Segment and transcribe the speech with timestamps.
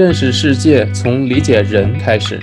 [0.00, 2.40] 认识世界从理解人开始。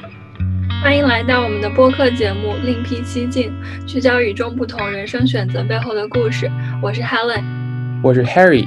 [0.79, 3.51] 欢迎来到我们的播客节目《另辟蹊径》，
[3.87, 6.47] 聚焦与众不同人生选择背后的故事。
[6.83, 7.43] 我是 Helen，
[8.03, 8.63] 我是 Harry。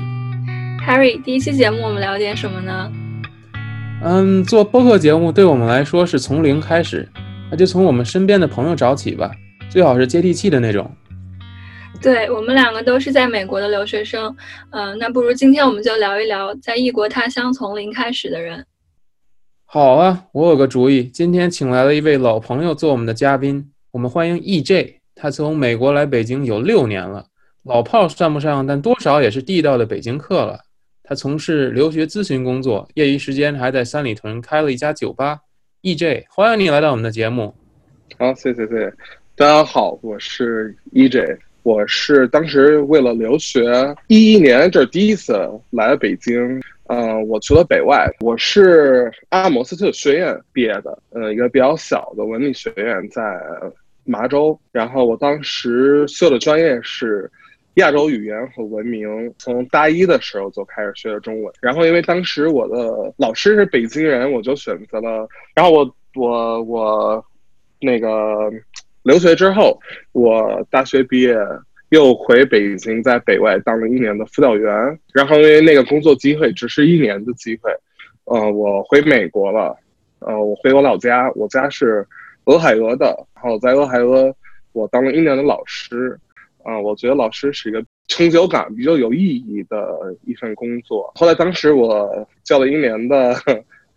[0.85, 2.91] Harry，第一期节目我们聊点什么呢？
[4.03, 7.09] 嗯，做播客节目对我们来说是从零开始，
[7.49, 9.31] 那就从我们身边的朋友找起吧，
[9.69, 10.91] 最好是接地气的那种。
[12.03, 14.37] 对我们两个都是在美国的留学生，
[14.71, 18.67] 嗯，那不如今天我们就聊一聊在异国他乡从零开始的人。
[19.73, 24.95] 好啊，我有个主意，今天请来了一位老朋友做我们的嘉宾，我们欢迎 EJ。
[25.15, 27.25] 他从美国来北京有六年了，
[27.63, 30.59] 老炮算不上，但多少也是地道的北京客了。
[31.05, 35.39] 他从事留学咨询工作，业余时间还在三里屯开了一家酒吧。
[35.83, 37.55] EJ，欢迎你来到我们的节目。
[38.19, 38.93] 好，谢谢谢谢，
[39.37, 41.39] 大家好，我是 EJ。
[41.63, 43.63] 我是当时为了留学，
[44.09, 46.61] 一一年这是第一次来北京，
[46.91, 53.23] 嗯，我去了北外，我是阿姆斯特学院毕业的，呃，一个比较小的文理学院在
[54.03, 57.31] 麻州，然后我当时修的专业是
[57.75, 67.25] 亚洲语言和文明，从大一的时候就开始学的中文，然后因为当时我的老师是北京人，我就选择了，然后我我我
[67.81, 68.51] 那个。
[69.03, 69.81] 留学之后，
[70.13, 71.35] 我大学毕业
[71.91, 74.99] 又回北京，在北外当了一年的辅导员。
[75.13, 77.71] 然后因为那个工作机会只是一年的机会，
[78.25, 79.77] 呃，我回美国了。
[80.21, 82.07] 呃，我回我老家，我家是
[82.47, 83.07] 俄亥俄的。
[83.35, 84.35] 然后在俄亥俄，
[84.73, 86.19] 我当了一年的老师。
[86.63, 91.11] 啊，我觉得老师是一个成就感比较有意义的一份工作。
[91.15, 93.35] 后来当时我教了一年的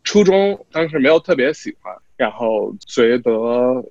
[0.04, 1.94] 初中，当时没有特别喜欢。
[2.16, 3.32] 然后觉得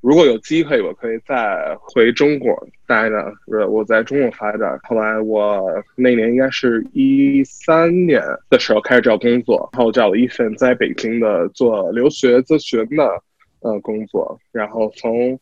[0.00, 3.34] 如果有机会，我可以再回中国待着，
[3.68, 4.78] 我在中国发展。
[4.84, 13.22] 后来我那年应该是一三年的时候开始找工作，然后找了一份在北京的做留学咨询的
[13.60, 14.38] 呃工作。
[14.52, 15.38] 然后从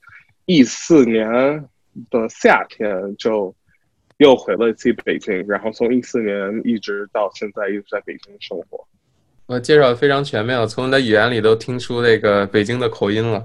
[0.47, 1.29] 一四年
[2.11, 3.55] 的夏天就
[4.17, 8.85] 又回了一次北京，然后从一四年一直到现在一直在北京生活。
[9.51, 13.45] 我介绍的非常全面，我从你的语言里都听出那个北京的口音了。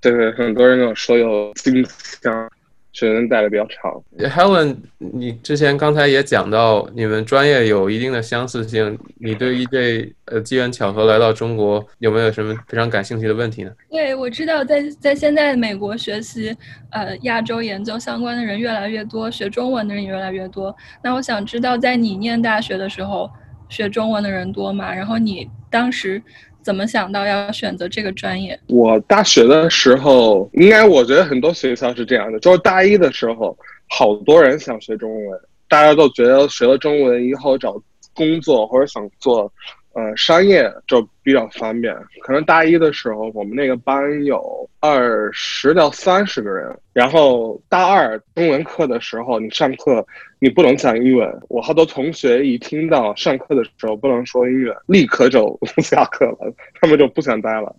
[0.00, 1.84] 对 对，很多人跟我说有京
[2.22, 2.48] 腔，
[2.92, 3.92] 学生带的比较长。
[4.20, 8.96] Helen，你之前刚才也讲到，你们专业有一定的相似性。
[9.18, 13.72] 你对于这呃机缘巧合来到中国，有没有什么非常感兴趣的问题呢？
[13.90, 16.56] 对，我知道在在现在美国学习
[16.90, 20.72] 呃亚洲研究相关的人越来越多，学中文的人也越来越多。
[21.02, 23.28] 那我想知道，在你念大学的时候。
[23.74, 24.94] 学中文的人多嘛？
[24.94, 26.22] 然后你当时
[26.62, 28.58] 怎么想到要选择这个专业？
[28.68, 33.58] 我大学的时候，应该我觉得很多学校是这样的，就是大一的时候，
[33.88, 37.74] 好多人想学中文，大家都觉得学了中文以后找
[38.14, 39.52] 工作或者想做。
[39.94, 41.96] 呃，商业就比较方便。
[42.22, 46.68] 可能大一的时候，我们那个班有二十到三十个人。
[46.92, 50.04] 然后大二中文课的时候，你上课
[50.40, 51.32] 你不能讲英文。
[51.48, 57.74] 我好多同学一听到上课的时候不能说英文，立刻就 下课了，他们就不想待了。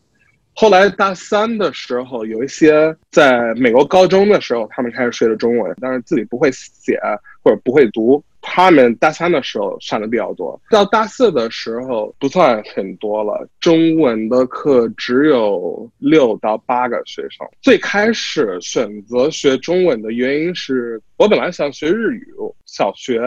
[0.57, 6.97] 后来大三的时候，有一些在美国高中的时候，他们开始学的中文，但是自己不会写
[7.43, 8.23] 或者不会读。
[8.47, 13.45] 他们大三的时候上的比较多，到大四的时候不算很多了。
[13.59, 17.45] 中文的课只有六到八个学生。
[17.59, 22.27] 最开始选择学中文的原因是我本来想学日语。
[22.65, 23.19] 小学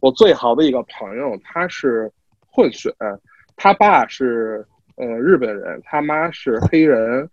[0.00, 2.10] 我最好的一个朋友他是
[2.50, 2.92] 混血，
[3.56, 7.30] 他爸是呃日本人，他妈是黑人。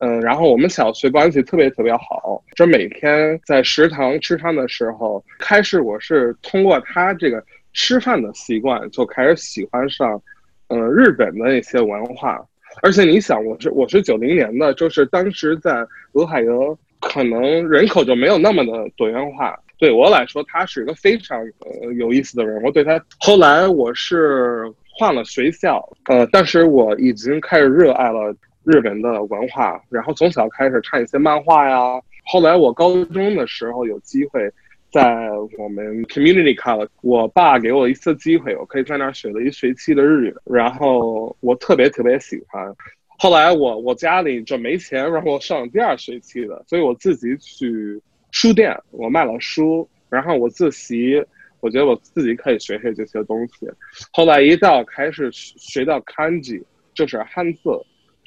[0.00, 7.42] 嗯，然后我们小学关系特别特别好，就每天在食堂吃饭的时候，开始我是通过他这个
[7.72, 10.20] 吃饭的习惯就开始喜欢上，
[10.68, 12.40] 嗯，日本的那些文化。
[12.82, 19.58] 而且你想，我是我是九零年的，就是当时在俄亥俄，可能人口就没有那么的多元化。
[19.78, 22.62] 对我来说，他是一个非常呃有意思的人。
[22.62, 28.32] 我对他，后来我是换了学校，呃，但是我已经开始热爱了。
[28.68, 31.78] 日本的文化，然后从小开始看一些漫画呀。
[32.26, 34.46] 后来我高中的时候有机会
[34.90, 42.70] 在我们 community college，我爸给我一次机会，我可以在那儿学了一学期的日语，然后我特别特别喜欢。
[43.06, 47.98] 后来我我家里就没钱让我上第二学期的，所以我自己去
[48.32, 51.24] 书店，我卖了书，然后我自习，
[51.60, 53.66] 我觉得我自己可以学学这些东西。
[54.12, 56.62] 后来一到开始学到 kanji，
[56.92, 57.70] 就是汉字。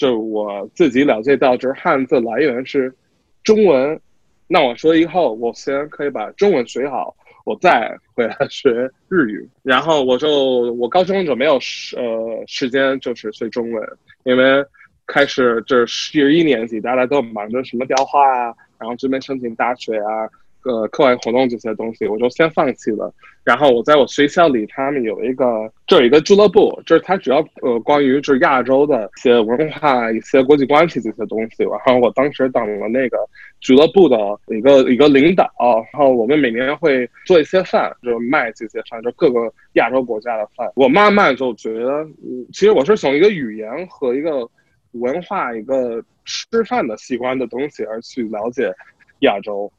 [0.01, 2.92] 就我自己了解到，就是汉字来源是
[3.44, 4.01] 中文。
[4.48, 7.15] 那我说以后我先可以把中文学好，
[7.45, 9.48] 我再回来学日语。
[9.62, 13.88] 然后我就我高中就没有时呃时间就是学中文，
[14.24, 14.65] 因为
[15.06, 20.27] 开始就是十一年级，大家都忙着什么雕花啊，然后这边申请大学啊。
[20.63, 23.13] 呃，课外活动这些东西，我就先放弃了。
[23.44, 31.63] 然后我在我学校里，他们有一个，这有一个俱乐部，就是它主要呃关于就是亚洲的一些文化、一些国际关系这些东西。
[31.63, 33.18] 然后我当时当了那个
[33.60, 34.16] 俱乐部的
[34.56, 35.52] 一个一个领导。
[35.92, 40.72] 然后我们每年会做一些饭，就卖这些饭，就各个亚洲国家的饭。
[40.75, 42.06] 我慢慢就觉得，
[42.54, 44.48] 其实我是从一个语言和一个
[44.92, 48.72] 文化、一个吃饭的习惯的东西而去了解
[49.22, 49.72] 亚洲。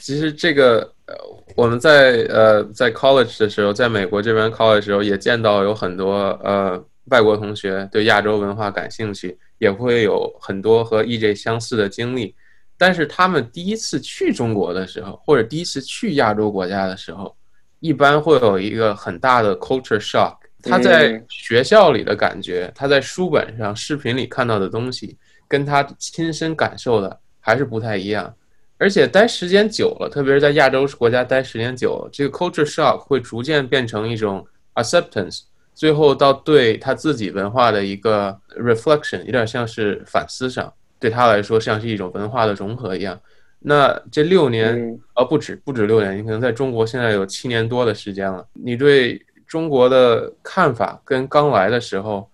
[0.00, 1.14] 其实这个，呃，
[1.54, 12.34] 我们在呃在 college 的时候，在美国这边 college 的时候，也见到有很多呃外国同学对亚洲文化感兴趣，也会有很多和 EJ 相似的经历。
[12.78, 17.36] 但是他们第一次去中国的时候，或者第一次去亚洲国家的时候，
[17.80, 20.34] 一般会有一个很大的 culture shock。
[20.62, 28.34] 他在学校里的感觉，他在书本上、视频里看到的东西，跟他亲身感受的还是不太一样。
[28.80, 34.42] 而且待时间久了，特别是在亚洲国家待时间久了，这个 culture shock 会逐渐变成一种
[34.74, 35.42] acceptance，
[35.74, 43.20] 最后到对他自己文化的一个 reflection，有点像是反思上，对他来说像是一种文化的融合一样。
[43.58, 48.42] 那这六年，呃，不止不止六年，你可能在中国现在有七年多的时间了。
[48.54, 52.26] 你对中国的看法跟刚来的时候，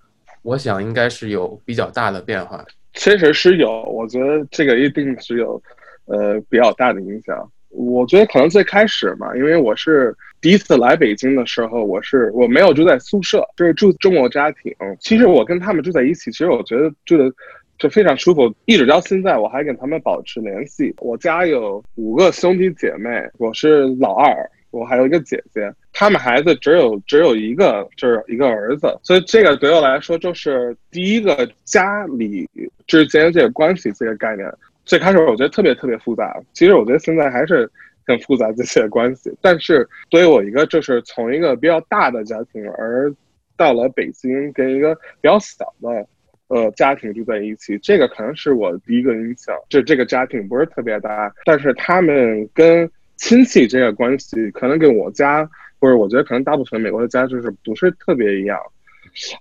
[0.43, 2.65] 我想应该是有比较大的变化。
[2.93, 5.61] 确实是有，我觉得这个一定是有。
[6.06, 14.75] 呃，比较大的影响，我觉得可能最开始嘛，因为我是第一次来北京的时候，我是我没有住在宿舍，就是住中国家庭。
[15.00, 17.31] 其实我跟他们住在一起，其实我觉得住的
[17.79, 20.94] 就非常舒服，一直到现在我还跟他们保持联系。
[20.99, 24.32] 我家有五个兄弟姐妹，我是老二，
[24.70, 32.49] 我还有一个姐姐，他们孩子只有只有一个，就是一个儿子，所以这个对我来说就是第一个家里
[32.87, 34.49] 之间这个关系这个概念。
[34.87, 37.69] 最开始我觉得特别特别复杂，其实我觉得现在还是
[38.06, 39.31] 很复杂这些关系。
[39.43, 43.12] 但是对于我一个就是从一个比较大的家庭而
[43.56, 46.06] 到了北京，跟一个比较小的
[46.47, 49.55] 呃家庭住在一起，这个可能是我第一个印象。
[49.69, 55.47] 就这个家庭不是特别大，但是他们跟亲戚这个关系可能跟我家
[55.81, 58.56] 或者我觉得可能大部分美国的家就是不是特别一样。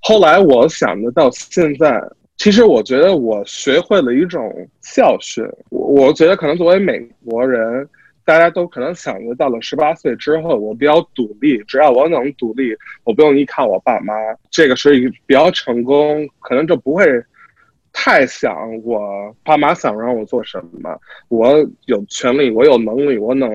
[0.01, 2.01] 后来我想的到现在。
[2.37, 5.43] 其实我觉得我学会了一种教训。
[5.69, 7.87] 我我觉得可能作为美国人，
[8.25, 14.13] 大家都可能想着到了十八岁之后，我比较独立，只要我能独立，我不用依靠我爸妈，
[14.51, 16.27] 这个是一个比较成功。
[16.41, 17.05] 可能就不会
[17.93, 18.53] 太想
[18.83, 20.99] 我爸妈想让我做什么，
[21.29, 21.55] 我
[21.85, 23.49] 有权利，我有能力，我能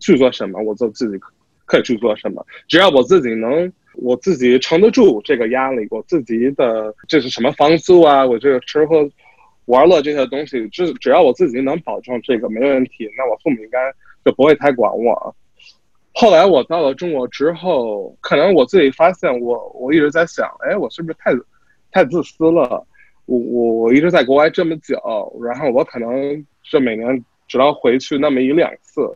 [0.00, 1.18] 去做什么，我就自己
[1.64, 2.44] 可以去做什么。
[2.66, 3.72] 只要我自己能。
[3.96, 8.24] 我自己撑得住这个压力，我自己的这是什么房租啊？
[8.24, 9.08] 我这个吃喝
[9.64, 13.78] 玩乐这些东西，只只要我自己能保证这个没问题，那我父母应该
[14.24, 15.34] 就不会太管我。
[16.12, 21.32] 后来我到了中国之后，可能我自己发现，我我一直在想，哎，我是不是太
[21.90, 22.86] 太自私了？
[23.24, 24.96] 我我我一直在国外这么久，
[25.42, 29.10] 然后我可能这每年只要回去那么一两次，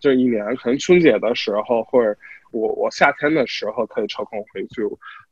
[0.00, 2.16] 就一年可能春节的时候或者。
[2.52, 4.82] 我我夏天的时候可以抽空回去，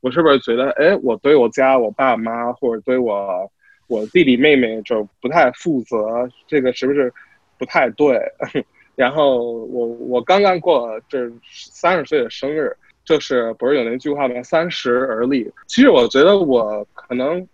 [0.01, 3.49] 我是不是觉得，哎，我对我家我爸妈或者对我
[3.87, 7.13] 我弟弟妹妹就不太负责，这个是不是
[7.57, 8.19] 不太对？
[8.95, 12.75] 然后我我刚刚过这三十岁的生日，
[13.05, 14.43] 就是不是有那句话吗？
[14.43, 15.49] 三十而立。
[15.67, 17.47] 其实我觉得我可能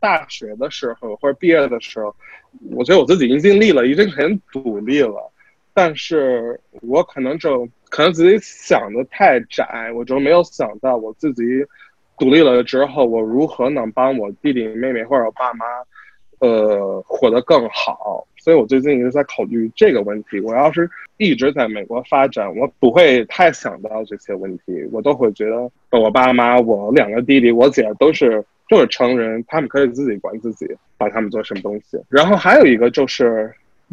[0.00, 2.14] 大学的时候或者毕业的时候，
[2.70, 5.30] 我觉得我自己已经立了，已经很独立了。
[5.74, 11.42] 但是我可能就可能自己想的太窄，我就没有想到我自己
[12.18, 15.64] 独立了之后，我如何能帮我弟弟妹妹或者我爸妈，
[16.40, 18.26] 呃，活得更好。
[18.36, 20.40] 所以我最近一直在考虑这个问题。
[20.40, 30.66] 我要是一直在美国发展，我不会太想到这些问题，我都会觉得我爸妈、我两个弟弟、我姐都是都是成人，他们可以自己管自己，
[30.96, 31.98] 把他们做什么东西。
[32.08, 33.52] 然后还有一个就是。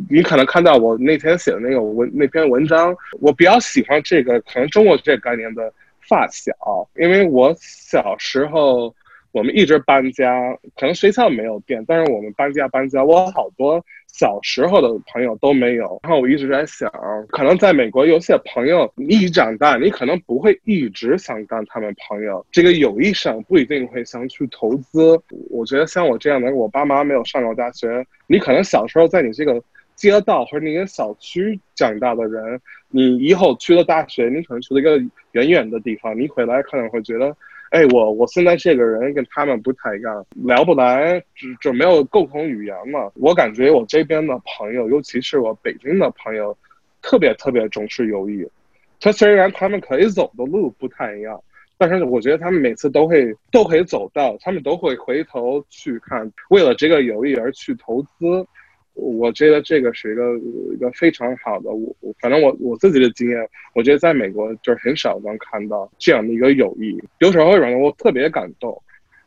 [0.09, 5.71] 你可能看到我那天写的那个文那篇文章，我比较喜欢这个可能中国这个概念的
[6.07, 6.51] 发小，
[6.97, 8.93] 因为我小时候
[9.31, 15.97] 我们一直搬家，可能学校没有变，但是我们搬家搬家，我好多小时候的朋友都没有。
[16.03, 16.91] 然后我一直在想，
[17.29, 25.17] 可能在美国有些朋友，你一长大，你可能不会一直想当他们朋友，这个友谊上不一定会想去投资。
[25.49, 29.63] 我觉得像我这样的，我爸妈没有上过大学，你可能小时候在你这个。
[29.95, 32.59] 街道或者那些小区长大的人，
[32.89, 34.97] 你以后去了大学，你可能去了一个
[35.31, 37.35] 远远的地方，你回来可能会觉得，
[37.71, 43.09] 哎，我我现在这个人跟他们不太一样，聊不来，就就没有共同语言嘛。
[43.15, 46.57] 我感觉我这边的朋友，尤其是我北京的朋友，
[47.01, 48.47] 特别特别重视友谊。
[48.99, 51.41] 他虽然他们可以走的路不太一样。
[51.77, 58.47] 但是我觉得他们每次都会都会走到，他们都会回头去看，为了这个友谊而去投资。
[58.95, 60.37] 我觉得这个是一个
[60.73, 61.69] 一个非常好的。
[61.69, 68.81] 我反正我我自己的经验，我觉得在美国就是很少能看到这样的一个友谊，有时候会让我特别感动。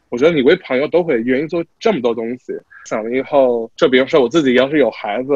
[0.09, 2.53] 我觉得你为朋友都会愿意做这么多东西。
[2.87, 5.33] 想了以后，就比如说我自己要是有孩子，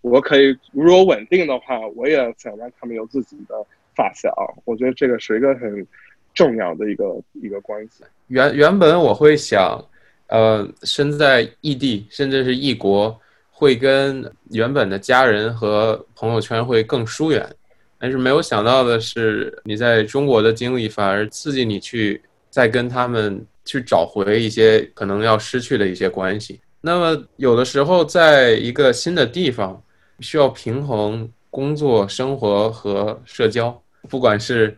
[0.00, 3.54] 我可以如果稳定的话，我也想让他们有自己的
[3.94, 4.32] 发小。
[4.64, 5.86] 我觉得这个是一个很。
[6.34, 8.02] 重要的一个一个关系。
[8.26, 9.80] 原原本我会想，
[10.26, 13.16] 呃，身在异地甚至是异国，
[13.56, 17.48] 会跟原本的家人和朋友圈会更疏远。
[17.96, 22.20] 但是没有想到的是，你在中国的经历反而刺激你去
[22.50, 26.60] 再跟他们去找回一些可能要失去的一些关系。
[26.80, 29.80] 那么有的时候，在一个新的地方，
[30.20, 33.80] 需要平衡工作、生活和社交。
[34.10, 34.76] 不管是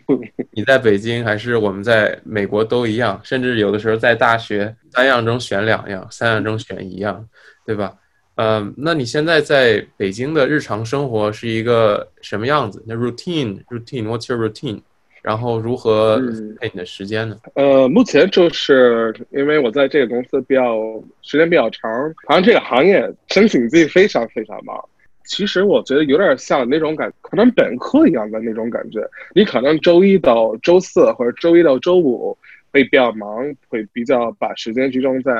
[0.52, 7.26] 你在北京还是我们在美国都一样，甚至有的时候在大学三样中选两样，三样中选一样，
[7.64, 7.94] 对吧？
[8.36, 12.82] 嗯，那你现在在北京的日常生活是一个什么样子？
[12.86, 14.80] 那 routine，routine，what's your routine？
[15.22, 16.22] 然后如何
[16.60, 17.36] 配你的时间呢？
[17.54, 20.76] 呃，目前就是因为我在这个公司比较
[21.22, 21.90] 时间比较长，
[22.28, 24.78] 好像这个行业申请季非常非常忙。
[25.24, 29.00] 其实我觉得有点像那种感，可能本科一样的那种感觉。
[29.34, 32.38] 你可能周一到周四或者周一到周五
[32.72, 35.32] 会比较忙，会比较把时间集中在，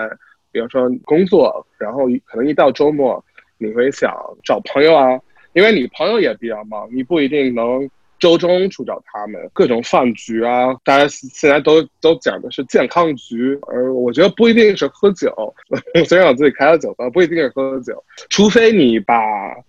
[0.57, 1.67] 比如说工作。
[1.77, 3.23] 然后可能一到周末，
[3.59, 4.11] 你会想
[4.43, 5.21] 找朋友啊，
[5.53, 7.87] 因为你朋友也比较忙，你不一定能。
[8.19, 15.55] 周中去找他们，各种饭局啊，大家现在都都讲的是健康局，而我觉得不一定是喝酒。
[16.09, 19.15] 虽然我自己开了酒吧，不一定是喝酒，除非你把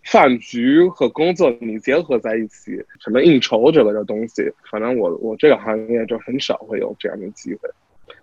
[0.05, 4.49] 饭局和工作你结合在一起，什么应酬之类的东西。
[4.71, 7.69] 反正我我这个行业就很少会有这样的机会，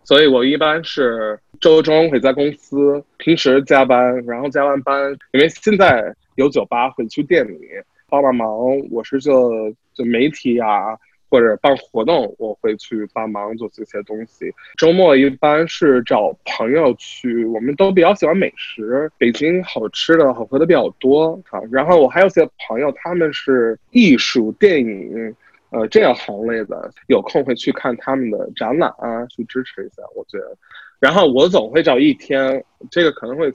[0.05, 7.59] 所以我一般是周中会在公司，平时加班，然后加完班，因为现在有酒吧会去店里。
[8.07, 8.49] 帮帮忙，
[8.93, 9.51] 我是做
[9.93, 10.97] 做媒体啊，
[11.29, 14.53] 或者办活动，我会去帮忙做这些东西。
[14.77, 21.59] 周末一般是找朋友去，我们都比较喜欢美食，北京好吃的好喝的比较多啊。
[21.73, 25.35] 然后我还有些朋友，他们是艺术、电影，
[25.75, 30.03] 呃，这样行类的，有空会去看他们的展览啊，去支持一下。
[30.15, 30.57] 我觉得，
[31.01, 33.53] 然后我总会找一天，这个可能会。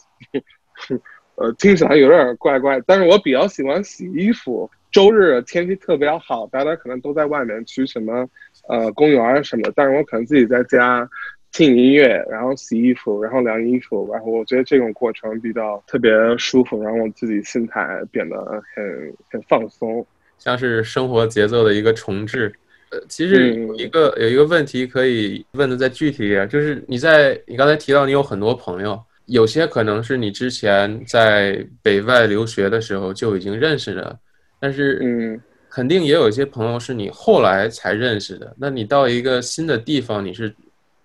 [1.35, 4.69] 呃，听起来有点怪怪，但是我比较喜欢洗衣服。
[4.91, 8.27] 周日天气特别好，大家可能都在外面去什么，
[8.67, 9.71] 呃，公园什么。
[9.73, 11.09] 但是我可能自己在家
[11.53, 18.38] 听音乐，然后洗衣服，然后晾衣服，然后我觉得这种过程比较特别舒服，然后我自己心态变得
[18.75, 20.05] 很很放松，
[20.39, 22.51] 像是生活节奏的一个重置。
[22.89, 29.00] 呃，其实有一个有一个问题可以问的再具体一点，就是你在你刚才提到你有很多朋友。
[29.25, 34.17] 有些可能是你之前在北外留学的时候就已经认识的，
[34.60, 38.55] 但是嗯，肯定也有一些朋友是你后来才认识的。
[38.58, 40.51] 那你到一个新的地方，你是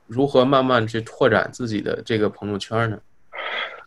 [0.07, 2.99] 如何慢慢去拓展自己的这个朋友圈呢？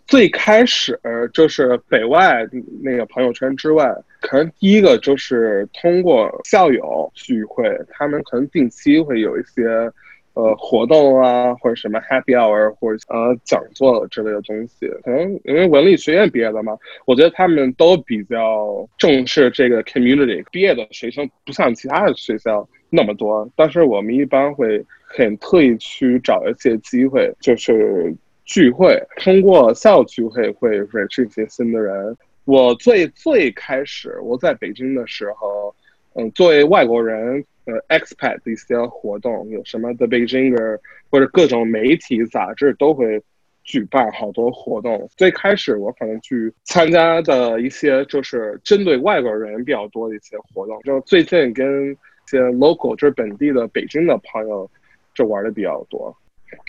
[0.08, 1.00] 最开始
[1.34, 2.48] 就是北外
[2.82, 9.92] 那个朋友圈之外，可能第一个就是通过校友聚会，他们可能定期会有一些。
[10.40, 20.46] 呃，活动啊，或者什么 happy hour，或者呃讲座之类的东西，可能因为文理学院毕业的嘛，我觉得他们都比较重视这个 community。
[20.52, 28.14] 毕业的学生不像其他的学校那么多，但是我们一般会很特意去找一些机会，就是
[28.48, 32.18] 聚会，通过校聚会会认识一些新的人。
[32.46, 35.76] 我最最开始我在北京的时候，
[36.16, 37.46] 嗯，作为外国人。
[37.68, 43.22] 呃，expat 的一些活动，有什么 The Beijinger 或者各种媒体杂志都会
[43.66, 45.10] 举办好多活动。
[45.18, 50.80] 最开始我可能去参加的一些就是针对外国人比较多的一些活动。
[50.84, 54.72] 就最近跟一些 local 就是本地的北京的朋友
[55.14, 56.16] 就玩的比较多。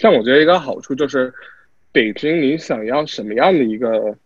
[0.03, 1.33] 但我觉得一个好处就是，
[1.93, 4.17] 北京你想要什么样的一个。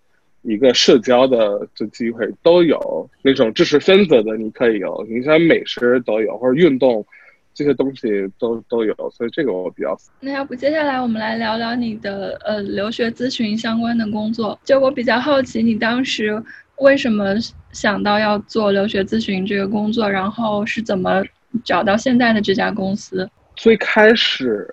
[0.44, 7.06] 一个社交的这机会都有，那种知识分子的你可以有，你像美食都有，或者运动
[7.54, 8.08] 这些东西
[8.40, 9.96] 都都有，所以这个我比较。
[10.18, 14.58] 那要不接下来我们来聊聊你的呃留学咨询相关的工作？
[14.64, 16.42] 就我比较好奇，你当时
[16.78, 17.36] 为什么
[17.70, 20.10] 想到要做留学咨询这个工作？
[20.10, 21.22] 然后是怎么
[21.62, 23.30] 找到现在的这家公司？
[23.54, 24.66] 最开始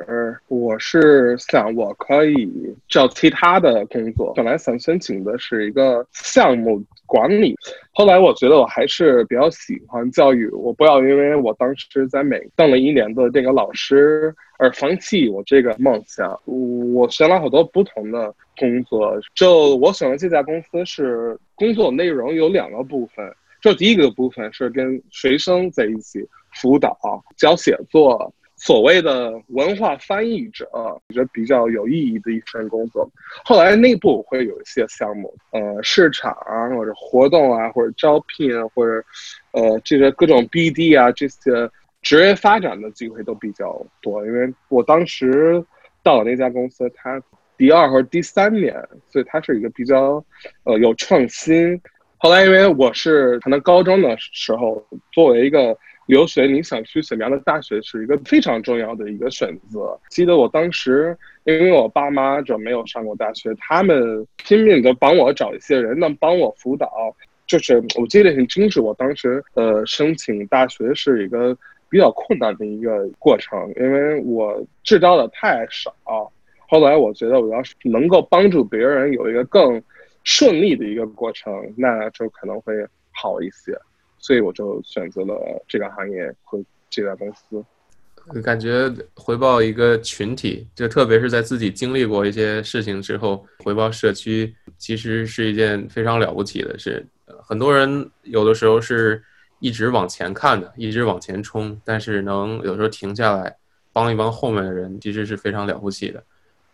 [0.47, 7.55] 我是想我可以找其他的工作，本来想申请的是一个项目管理，
[7.91, 16.39] 后来我觉得我还是比较喜欢教育，我不要因为我当时在美当了一年的这个老师而放弃我这个梦想。
[16.45, 23.31] 我选了好多不同的工作，就我选的这家公司是工作内容有两个部分，
[23.61, 26.97] 这第一个部分是跟学生在一起辅导
[27.37, 28.33] 教写作。
[28.61, 33.09] 所谓的文化翻译者，我觉得比较有意义的一份工作。
[33.45, 39.01] 后来内部会有一些项目，呃，市场啊，或者活动啊，或者招聘啊，或者
[39.51, 44.25] 呃，这个各种 BD 啊，这些职业发展的机会都比较多。
[44.25, 45.63] 因为我当时
[46.03, 47.21] 到了那家公司，它
[47.57, 48.75] 第二或者第三年，
[49.07, 50.21] 所以它是一个比较
[50.65, 51.81] 呃有创新。
[52.17, 55.77] 后来因为我是可能高中的时候，作为一个。
[56.09, 59.95] 留学，你想去什么样的大学是一个非常重要的一个选择。
[60.09, 66.91] 记得我当时，因为我爸妈就没有上过大学，他们拼命的帮我找一些人能帮我辅导。
[67.45, 71.55] 就是我记得很清楚，我当时呃申请大学是一个
[71.91, 75.93] 比较困难的一个过程，因为我知道的太少。
[76.67, 79.79] 后来我觉得，我要是能够帮助别人有一个更
[80.23, 82.73] 顺利的一个过程，那就可能会
[83.11, 83.77] 好一些。
[84.19, 87.63] 所以我就选择了这个行业和这家公司。
[88.43, 97.03] 感觉回报一个群体，就特别是在自己经历过一些事情之后，回报社区，其实是一件非常了不起的事。
[97.41, 99.23] 很多人有的时候是
[99.59, 103.55] 一直往前看的，一直往前冲，但是能有时候停下来
[103.91, 106.23] 帮一帮后面的人，其实是非常了不起的。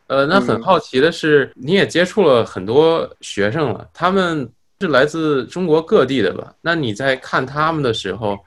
[0.08, 4.52] 呃，那很好奇的是，你也接触了很多学生了，他们。
[4.86, 6.54] 是来自中国各地的吧？
[6.62, 8.38] 那你在看他们的时候，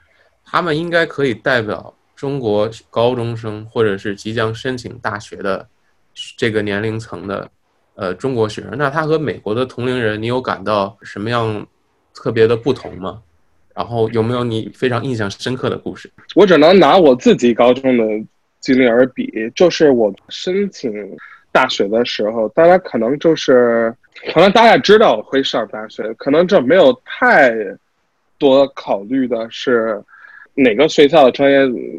[0.45, 5.67] 他们应该可以代表中国高中生或者是即将申请大学的
[6.37, 7.51] 这个年龄层的
[7.97, 8.71] 呃中国学生。
[8.79, 11.67] 那他和美国的同龄人，你有感到什么样
[12.15, 13.21] 特别的不同吗？
[13.75, 16.09] 然后有没有你非常印象深刻的故事？
[16.37, 18.05] 我只能拿我自己高中的
[18.61, 20.93] 经历而比，就是我申请
[21.51, 23.95] 大学的时候，大家可能就是。
[24.33, 27.55] 可能大家知道会上大学，可能这没有太
[28.37, 30.03] 多考虑的是
[30.55, 31.59] 哪个学校的专业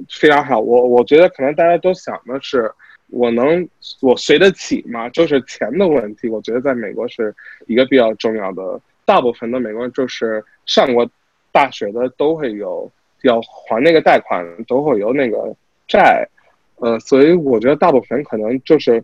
[0.10, 0.60] 非常好。
[0.60, 2.70] 我我觉得可能大家都想的是
[3.08, 3.68] 我能
[4.02, 5.08] 我随得起吗？
[5.10, 6.28] 就是钱的问题。
[6.28, 7.34] 我觉得在美国是
[7.68, 8.80] 一个比较重要的。
[9.06, 11.10] 大部分的美国人就是上过
[11.52, 15.56] 大学的都会有要还那个贷款，都会有那个
[15.88, 16.28] 债。
[16.76, 19.02] 呃，所以我觉得大部分可能就是。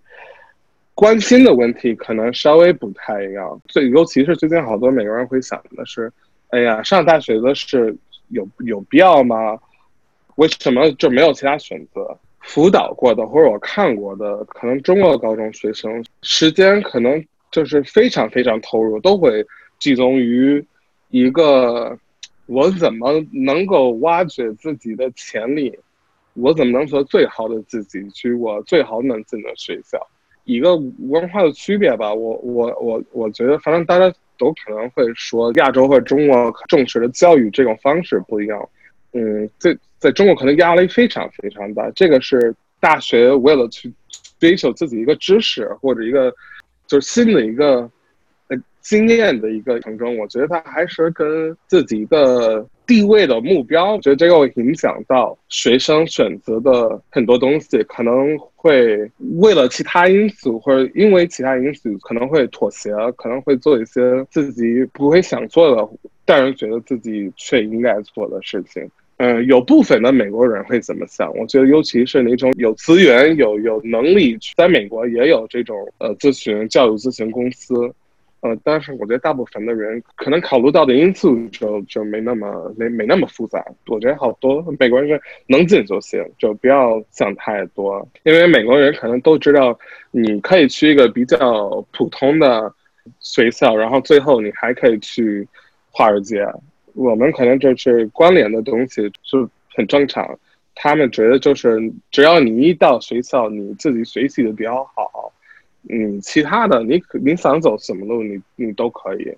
[0.95, 6.11] 关心的问题可能稍微不太一样，最尤其是最近好多美国人会想的是，
[6.51, 7.95] 哎呀，上大学的是
[8.29, 9.59] 有有必要吗？
[10.37, 12.17] 为什么就没有其他选择？
[12.39, 19.45] 辅导过的或者我看过的，可能中国的高中学生时间可能就是非常非常投入，都会
[19.79, 20.65] 集中于
[21.09, 21.97] 一个
[22.45, 25.77] 我怎么能够挖掘自己的潜力，
[26.35, 29.99] 我怎么能做最好的自己，去我最好能进的学校。
[30.45, 30.75] 一个
[31.09, 38.69] 文化的区别吧，我我我我觉得，反正大家都可能会说，亚洲和中国重视的教育这种方式不一样。
[39.11, 43.91] 嗯，在在中国可能压力非常非常大，这个是大学为了去
[44.39, 46.33] 追求自己一个知识或者一个
[46.85, 47.89] 就是新的一个
[48.85, 52.65] 经验的一个程中，我觉得他还是跟自己的。
[52.87, 65.89] 地位的目标，我觉得这个会影响到学生选择的很多东西，可能会为了其他因素，或者因为其他因素，可能会妥协，可能会做一些自己不会想做的，
[66.25, 68.87] 但是觉得自己却应该做的事情。
[69.17, 71.35] 嗯，有部分的美国人会怎么想？
[71.35, 77.91] 我觉得，尤其是那种有资源、有有能力，在美国也有这种呃咨询教育咨询公司。
[78.45, 83.65] 呃，但是我觉得大部分的人可能考虑到的因素就就没那么没没那么复杂。
[83.87, 88.07] 我觉得好多美国人是能进就行，就不要想太多。
[88.21, 89.75] 因为美国人可能都知道，
[90.11, 92.71] 你可以去一个比较普通的
[93.19, 95.47] 学校，然后最后你还可以去
[95.89, 96.45] 华尔街。
[96.93, 100.37] 我们可能就是关联的东西就很正常。
[100.75, 105.31] 他们觉得就是只要你一到学校，你自己学习的比较好。
[105.89, 109.31] 嗯，其他的你你想走什么路，你你都可以，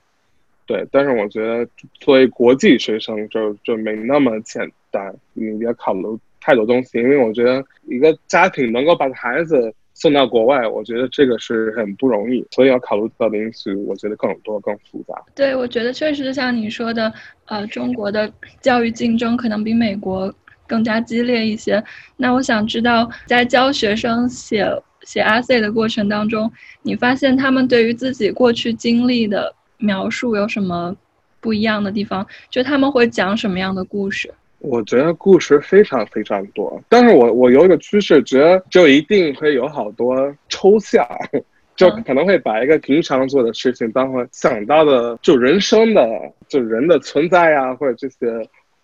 [0.66, 0.88] 对。
[0.92, 1.68] 但是我觉得
[2.00, 6.02] 作为国际学生，就就没那么简单，你别考虑
[6.40, 6.98] 太多东西。
[7.00, 15.22] 因为我觉得一个家庭能够把孩子送到国外，我觉得这个是很不容易，所以要考虑到的因素，我觉得更多、更复杂。
[15.36, 17.12] 对，我觉得确实像你说的，
[17.46, 18.32] 呃，中国的
[18.62, 20.34] 教育竞争可能比美国
[20.68, 21.84] 更加激烈一些。
[22.16, 24.66] 那我想知道，在教学生写
[25.08, 30.94] 写 essay 的过程当中，你发现他们对于自己过去经历的描述有什么
[31.40, 32.28] 不一样的地方？
[32.50, 34.30] 就他们会讲什么样的故事？
[34.60, 41.08] 我觉得故事非常非常多，但是我我有一个趋势，觉得就一定会有好多抽象，
[41.78, 46.06] 就可能会把一个平常做的事情当成想到的，就人生的，
[46.50, 48.28] 就人的存在呀，或者这些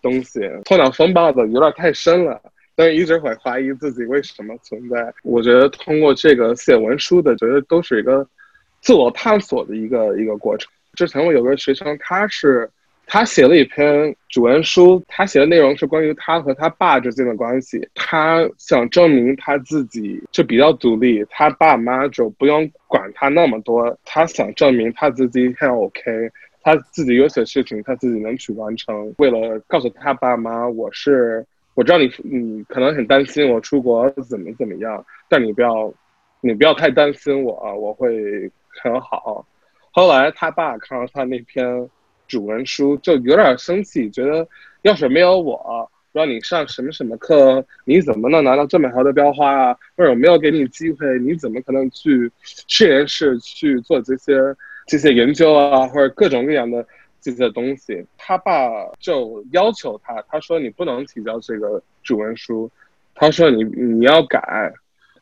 [0.00, 2.40] 东西，头脑风暴的有点太深了，
[2.74, 5.12] 但是一直会怀疑自己为什么存在。
[5.22, 8.26] 我觉得通过这个写文书的，觉得都是一个
[8.80, 10.70] 自我探索的一个一个过程。
[10.94, 12.70] 之前我有个学生，他是。
[13.06, 17.86] 他写了一篇主文书，他写的内容是关于他和他爸之间的关系。
[17.94, 23.94] 他想证明他自己就比较独立，他爸妈就不用管他那么多。
[24.06, 26.00] 他想证明他自己很 OK，
[26.62, 29.14] 他自己有些事情他自己能去完成。
[29.18, 35.92] 为了告诉他爸妈，我是我知道你你可能很担心我出国怎么怎么样，但你不要
[36.40, 38.50] 你不要太担心我，我会
[38.82, 39.46] 很好。
[39.90, 41.88] 后来他爸看到他那篇。
[42.26, 44.48] 主文书就有点生气，觉得
[44.80, 49.76] 要是没有我，让你上什么什么课，你怎么能拿到这么好的标花啊？
[49.94, 54.32] 或者没有给你机会，你怎么可能去实验室去做这些
[54.86, 55.86] 这些研究啊？
[55.88, 56.84] 或者各种各样的
[57.24, 58.04] 这些东西？
[58.18, 62.70] 他爸就要求他，他说你不能提交这个主文书，
[63.14, 64.70] 他说你你要改。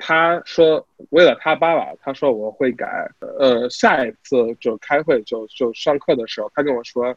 [0.04, 3.08] 他说：“为了他爸爸，他说我会改。
[3.20, 7.16] 呃，下一次就开会就就上课的时候，他跟我说，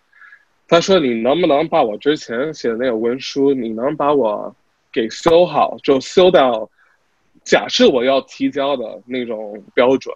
[0.68, 4.56] 他说你能不能把我之前写的那个文书，你能把我
[4.92, 6.70] 给修好，就修到
[7.44, 10.16] 假设我要提交的那种标准。”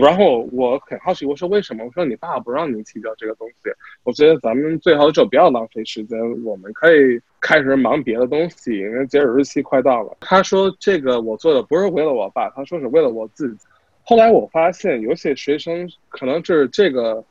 [0.00, 1.84] 然后我很好奇，我说为什么？
[1.84, 3.70] 我说你爸不让你提交这个东西。
[4.02, 10.16] 我觉得咱们最好就不要浪费时间，我们可以开始忙别的东西，因为截止日期快到了。
[10.20, 13.58] 他说这个我做的不是为了我爸，他说是为了我自己。
[14.02, 17.24] 后来我发现有些学生可能就是这个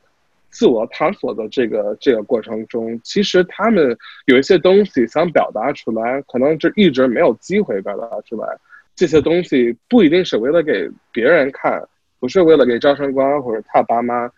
[0.50, 8.48] 自我探索的这个这个过程中，其实他们有一些东西想表达出来，可能就一直没有机会表达出来。
[8.96, 11.82] 这些东西不一定是为了给别人看。
[12.24, 14.30] 不是为了给招生官或者他爸妈，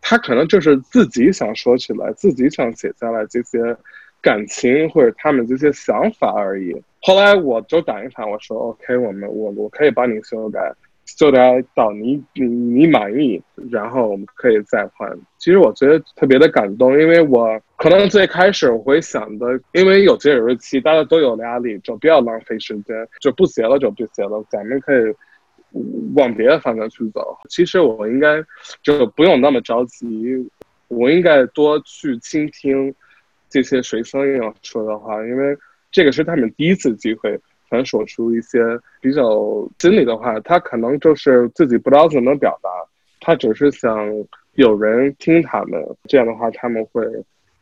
[0.00, 3.60] 他可能就是自己想说起来，自己想写下来这些
[4.20, 6.74] 感情或者他们这些想法而已。
[7.00, 10.74] 后来我就打应他，我说 OK，我们我我可以帮你修改，
[11.06, 13.40] 修改到你你你满意，
[13.70, 15.08] 然后我们可以再换。
[15.38, 25.14] 其实我觉得特别的感动，因为我可能最开始我会想的，因为有截止日期，大家都有压力，就不要浪费时间，就不写了就不写了，咱们可以。
[26.14, 27.36] 往别的方向去走。
[27.48, 28.42] 其实我应该
[28.82, 30.50] 就不用那么着急，
[30.88, 32.92] 我应该多去倾听
[33.48, 35.56] 这些学生要说的话，因为
[35.90, 37.38] 这个是他们第一次机会，
[37.70, 38.58] 能说出一些
[39.00, 40.38] 比较心里的话。
[40.40, 42.68] 他可能就是自己不知道怎么表达，
[43.20, 44.08] 他只是想
[44.54, 45.80] 有人听他们。
[46.08, 47.04] 这样的话，他们会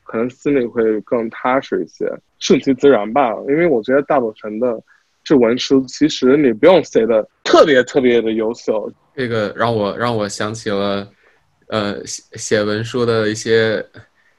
[0.04, 3.34] 可能心里会更踏实一些，顺其自然吧。
[3.48, 4.82] 因为我觉得大部分的。
[5.28, 8.90] 是文书，其实你不用写的特别特别的优秀。
[9.14, 11.06] 这个让我让我想起了，
[11.66, 13.84] 呃，写写文书的一些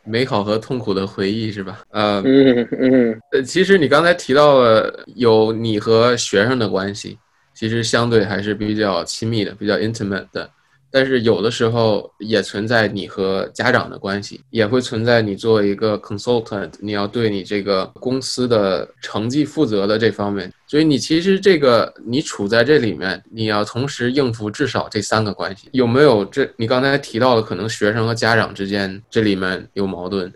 [0.04, 1.82] 美好和痛苦的回忆，是吧？
[1.92, 3.22] 呃，嗯嗯。
[3.32, 7.20] 呃，其实你刚才提到了有你和学生的关系，
[7.54, 10.50] 其实相对还是比较亲密的，比较 intimate 的。
[10.92, 20.52] 但是有的时候也存在你和家长的关系，也会存在你作为一个 consultant，你要对你这个公司的成绩负责的这方面。
[20.68, 25.70] 所以你其实这个你处在这里面，你要同时应付至少这三个关系。
[25.74, 26.50] 有没有这？
[26.58, 30.32] 你刚才提到的可能学生和家长之间这里面有矛盾，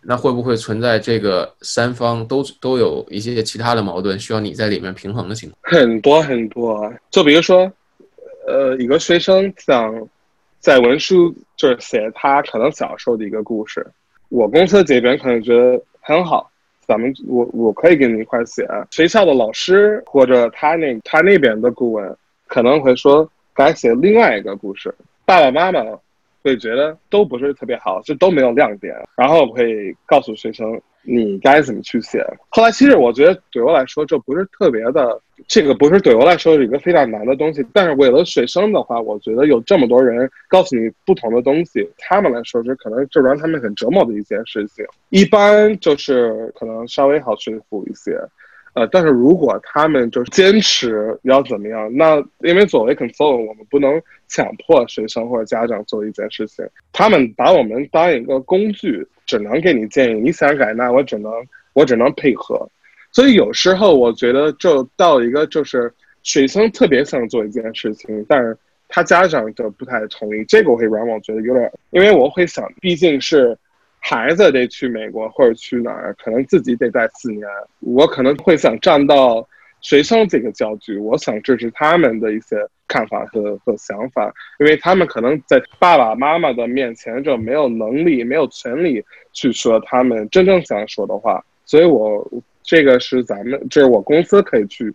[0.00, 5.80] 那会不会存在这个三方都都有一些其他的矛盾，需要你在里面平衡的情况？
[5.80, 7.72] 很多很多，就比如说。
[8.46, 10.08] 呃，一个学生想
[10.58, 13.86] 在文书就是写他可能小时候的一个故事，
[14.28, 16.50] 我公司这边可能觉得很好，
[16.86, 18.68] 咱们我我可以跟你一块写。
[18.90, 25.80] 学校的老师或者他那他那边的顾问可能会说该写另外一个故事，爸爸妈妈
[26.42, 30.80] 会觉得都不是特别好，就都没有亮点，然后会告诉学生。
[31.02, 32.24] 你该怎么去写？
[32.48, 37.64] 后来其实我觉得对我来说这不是特别的，这个不是对我来说是一个非常难的东西。
[37.72, 44.84] 但是为了水生的话，我觉得有这么多人告诉你不同的东西，他们来说是可能就让他们很折磨的一件事情。
[45.08, 48.18] 一般就是可能稍微好说服一些，
[48.74, 61.30] 呃，但是如果他们就是坚持要怎么样，那因为作为 consultant，我们不能强迫学生或者家长做一件事情，他们把我们当一个工具，只能给你建议，你想改那我只能
[61.74, 62.66] 我只能配合。
[63.10, 68.56] 所以有时候我觉得就到一个就是学生特别想做一件事情，但是
[68.88, 73.54] 他家长就不太同意，这个会让我觉得有点，因为我会想，毕竟是。
[74.04, 77.46] 孩子得去美国或者去哪儿，可能自己得待四年。
[77.78, 79.48] 我可能会想站到
[79.80, 82.56] 学生这个角度，我想支持他们的一些
[82.88, 91.42] 看法和和想法，因为他们可能在爸爸妈妈的面前就没有能力、没有权利去说他们真正想说的话。
[91.64, 92.28] 所以，我
[92.62, 94.92] 这个是咱们，这是我公司可以去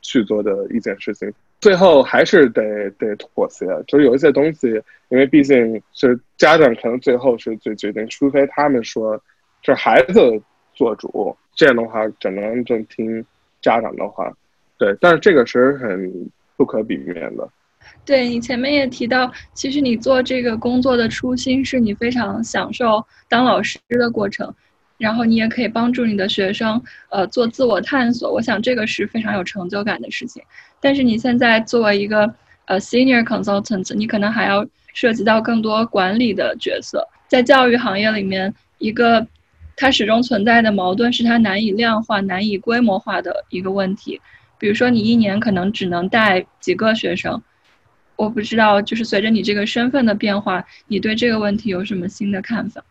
[0.00, 1.30] 去做的一件事情。
[1.66, 4.68] 最后还是得得妥协，就是有一些东西，
[5.08, 9.20] 因为毕竟是家长，可能最后是最决定，除非他们说
[9.62, 10.40] 是孩子
[10.74, 13.20] 做主，这样的话只能就听
[13.60, 14.32] 家长的话。
[14.78, 17.48] 对，但是这个是很不可避免的。
[18.04, 24.54] 对你前面也提到，其实你做这个工作的初心是你非常享受当老师的过程。
[24.98, 28.32] 然后你也可以帮助你的学生，呃，做自我探索。
[28.32, 30.42] 我想这个是非常有成就感的事情。
[30.80, 32.32] 但是你现在作为一个
[32.66, 37.06] 呃 senior consultant，你可能还要涉及到更多管理的角色。
[37.28, 39.26] 在教育行业里面，一个
[39.74, 44.20] 它始终存在的矛盾是它难以量化、难以规模化的一个问题。
[44.58, 47.42] 比如说，你一年可能只能带几个学生。
[48.16, 52.82] 我不知道，就是随着你这个身份的变化，你对这个问题有什么新的看法？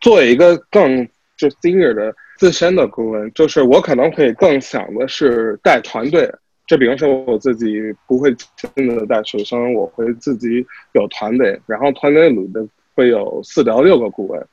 [0.00, 6.30] 作为一个更就 senior 的自身的顾问，就是我可能会更想的是带团队。
[6.66, 14.46] 就比方说我自己不会真的带学生，我会自己有团队，然后团队里的会有四到六个顾问。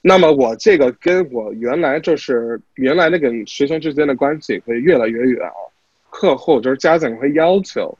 [0.00, 5.52] 那么我这个跟我原来就是原来那个学生之间的关系会越来越远啊。
[6.08, 7.96] 课后就是家长会要求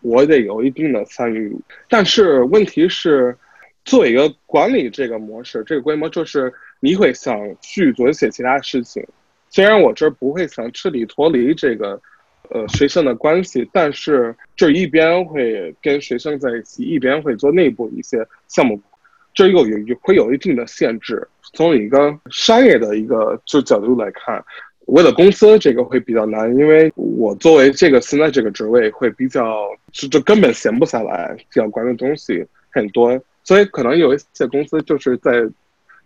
[0.00, 1.54] 我得有一定的参与，
[1.90, 3.36] 但是问题是，
[3.84, 6.50] 做一个管理这个模式，这个规模就是。
[6.84, 9.06] 你会想去做一些其他事情，
[9.48, 12.00] 虽然我这儿不会想彻底脱离这个，
[12.50, 18.82] 呃，学生的关系，但是这一边会跟学生在一起，一边会做内部一些项目，
[19.32, 21.24] 这又有会有一定的限制。
[21.52, 24.44] 从一个商业的一个就角度来看，
[24.86, 35.48] 为了公司这个会比较难，因为我作为这个现在这个职位会比较就就根本闲不下来，要管的东西很多，所以可能有一些公司就是在。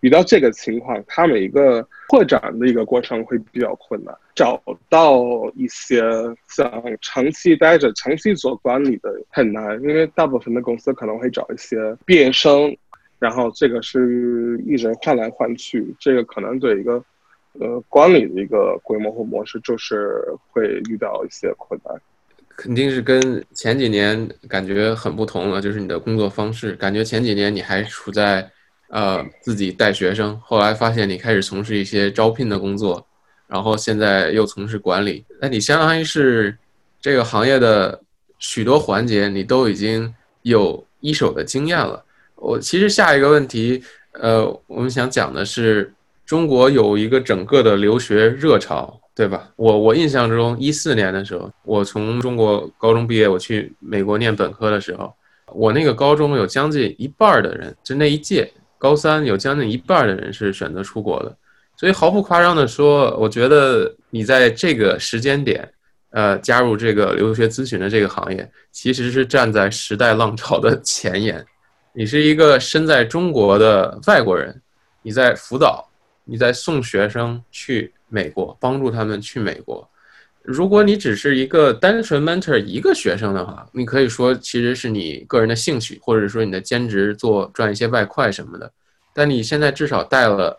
[0.00, 5.24] 遇到这个情况，他们一个扩展的一个过程会比较困难，找到
[5.56, 6.02] 一些
[6.48, 12.76] 像长期待着、长期做管理的很难，因为大部分的公司可能会找一些毕业生，
[13.18, 17.02] 然后这个是一直换来换去，这个可能对一个
[17.54, 21.94] 呃管理的一个规模或模式，就是会遇到一些困难。
[22.50, 28.48] 肯定是跟前几年感觉很不同了，就是你的工作方式，感觉前几年你还处在。
[28.88, 33.04] 呃，自己带学生，后来发现你开始从事一些招聘的工作，
[33.48, 36.56] 然后现在又从事管理，那你相当于是
[37.00, 38.00] 这个行业的
[38.38, 42.04] 许多环节，你都已经有一手的经验了。
[42.36, 45.92] 我其实下一个问题，呃，我们想讲的是，
[46.24, 49.50] 中国有一个整个的留学热潮，对吧？
[49.56, 55.12] 我我印象中，一四年的时候，我从中国高中毕业，我去美国念本科的时候，
[55.52, 58.52] 我那个高中有将近一半的人，就那一届。
[58.78, 61.36] 高三有将近一半的人是选择出国的，
[61.76, 65.68] 所以毫不夸张的说，我觉得你在这个时间点，
[66.10, 71.44] 呃，加入这个留学咨询的这个行业，其实是站在时代浪潮的前沿。
[71.92, 74.60] 你是一个身在中国的外国人，
[75.02, 75.88] 你在辅导，
[76.24, 79.88] 你在送学生去美国，帮助他们去美国。
[80.46, 88.70] 如果你只是一个单纯 mentor 一个学生的话，你可以说其实是你个人的兴趣，或者说你的兼职做赚一些外快什么的。
[89.12, 90.56] 但你现在至少带了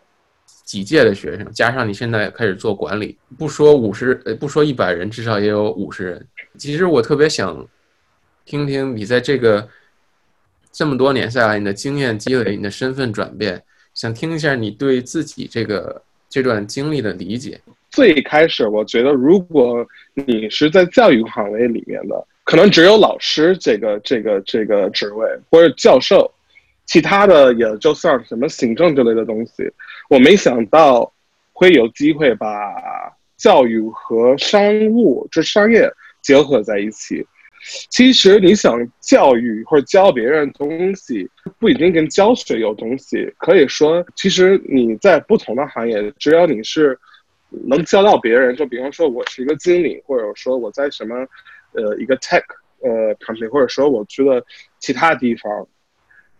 [0.65, 6.27] 几届的学生，加上你现在开始做管理，不说五十，不说一百人，至少也有五十人。
[6.57, 7.65] 其实我特别想
[8.43, 9.69] 听听你在这个
[10.71, 17.61] 这么多年下来，你的经验积累，你的身份转变，想听一下你对自己这个这段经历的理解。
[17.89, 26.29] 最开始，我觉得如果你是在教育行业里面的，可能只有老师这个这个这个职位或者教授，
[26.85, 29.63] 其他的也就算什么行政之类的东西。
[30.09, 31.11] 我没想到
[31.53, 32.55] 会有机会把
[33.37, 35.89] 教育和商务这商业
[36.21, 37.25] 结合在一起。
[37.89, 43.33] 其实你想教育或者教别人东西，不一定跟教学有东西。
[43.37, 46.99] 可以说，其实你在不同的行业，只要你是。
[47.49, 48.55] 能教到别人。
[48.55, 51.15] 就比方说，我是一个经理，或者说我在什么
[51.73, 52.43] 呃一个 tech
[52.81, 54.45] 呃 company，或者说我去了
[54.79, 55.67] 其他地方，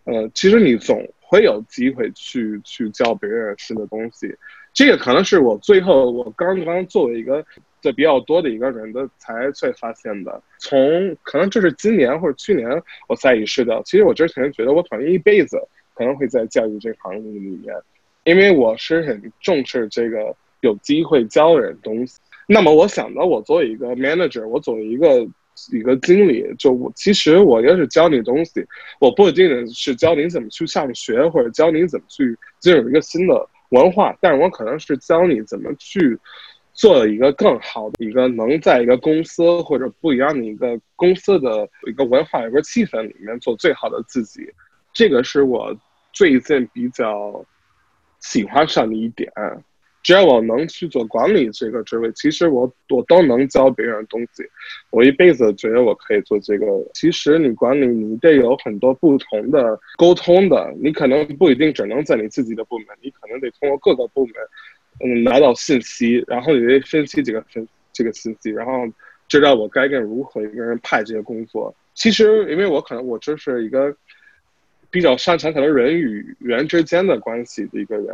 [0.04, 4.34] 呃，其实你总会有机会去去教别人新的东西。
[4.72, 7.44] 这个可能是我最后我刚刚作为一个
[7.82, 10.40] 的比较多的一个人的才才发现的。
[10.58, 12.68] 从可能这是今年或者去年
[13.08, 15.58] 我才意识到，其实我之前觉得我可能一辈子
[15.94, 17.74] 可能会在教育这行业里面，
[18.22, 22.18] 因为我是很重视这个有机会教人东西。
[22.46, 25.26] 那么我想到，我作为一个 manager，我作为一个
[25.72, 28.64] 一个经理，就我其实我要是教你东西，
[29.00, 33.48] 我不一定是教你怎么去上学，或者教你怎么去进入一个新的。
[33.70, 36.18] 文化，但是我可能是教你怎么去
[36.72, 44.40] 做一个更好的一个，能在一个公司或者不一样的一个公司的一个文化、一个气氛里面做最好的自己。
[44.94, 45.76] 这个是我
[46.14, 47.44] 最近比较
[48.20, 49.30] 喜欢上的一点。
[50.08, 54.42] 只要我能去做管理这个职位，其实我我都能教别人东西。
[54.88, 56.64] 我一辈子觉得我可以做这个。
[56.94, 60.74] 其实你管理，你得有很多不同的沟通的。
[60.80, 64.34] 你可能不一定只能在你自己的部门，你可能得通过各个部门，
[65.04, 68.88] 嗯，拿到信息，然后你得分析这个分这个信息，然后
[69.28, 71.74] 知道我该跟如何一个人派这些工作。
[71.92, 73.94] 其实，因为我可能我就是一个
[74.90, 78.06] 比较擅长可能人与人之间的关系的一个人。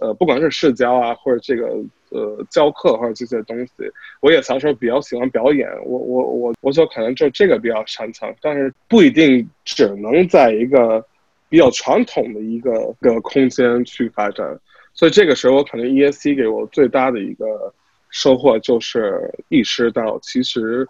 [0.00, 1.66] 呃，不管是社交啊，或者这个
[2.08, 3.72] 呃教课或者这些东西，
[4.20, 5.68] 我也小时候比较喜欢表演。
[5.84, 11.04] 我我我我就可能就这个比较擅长，但是不一定只能在一个
[11.48, 14.58] 比较传统的一个个空间去发展。
[14.94, 17.72] 所以这个时候，我可能 ESC 给我最大的一个
[18.08, 20.88] 收获就是意识到，其实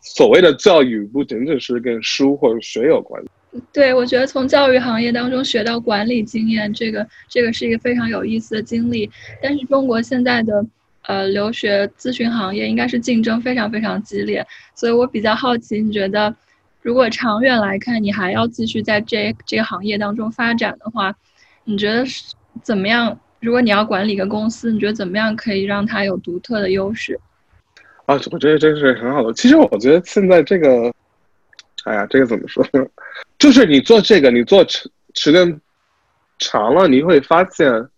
[0.00, 3.22] 所谓的教育不仅仅是跟书或者学有关。
[3.72, 9.10] 对，我觉得从教育行业当中学到管理经验，这个这个是一个非常有意思的经历。
[9.42, 10.64] 但是中国现在的
[11.08, 16.32] 呃留学咨询行业应该是竞争非常非常激烈，所以我比较好奇，你觉得
[16.80, 21.12] 如果长远来看，你还要继续在这这个行业当中发展的话，
[21.64, 23.18] 你觉得是怎么样？
[23.40, 27.18] 如果你要管理一个公司，你觉得怎么样可以让它有独特的优势？
[28.06, 29.32] 啊，我觉得这是很好的。
[29.32, 30.92] 其实我觉得现在这个。
[31.84, 32.62] 哎呀，这个怎么说？
[33.40, 35.60] 就是你做这个，你做时时间
[36.38, 37.88] 长了，你会发现，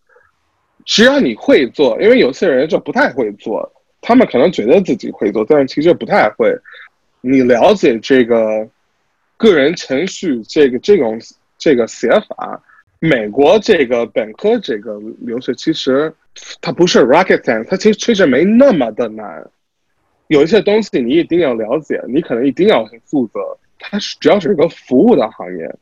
[0.84, 6.56] 只要你会做，因为有些人就不太会做，他们可能觉得自己会做，但是其实不太会。
[7.20, 8.68] 你了解这个
[9.36, 11.20] 个人程序，这个这种
[11.58, 12.62] 这个写法，
[13.00, 16.14] 美国这个本科这个流程，其实
[16.60, 19.44] 它不是 rocket science，它其实确实没那么的难。
[20.28, 23.40] 有一些东西你一定要了解，你可能一定要很负责。
[23.84, 25.76] 它是主要是一个服务的行业，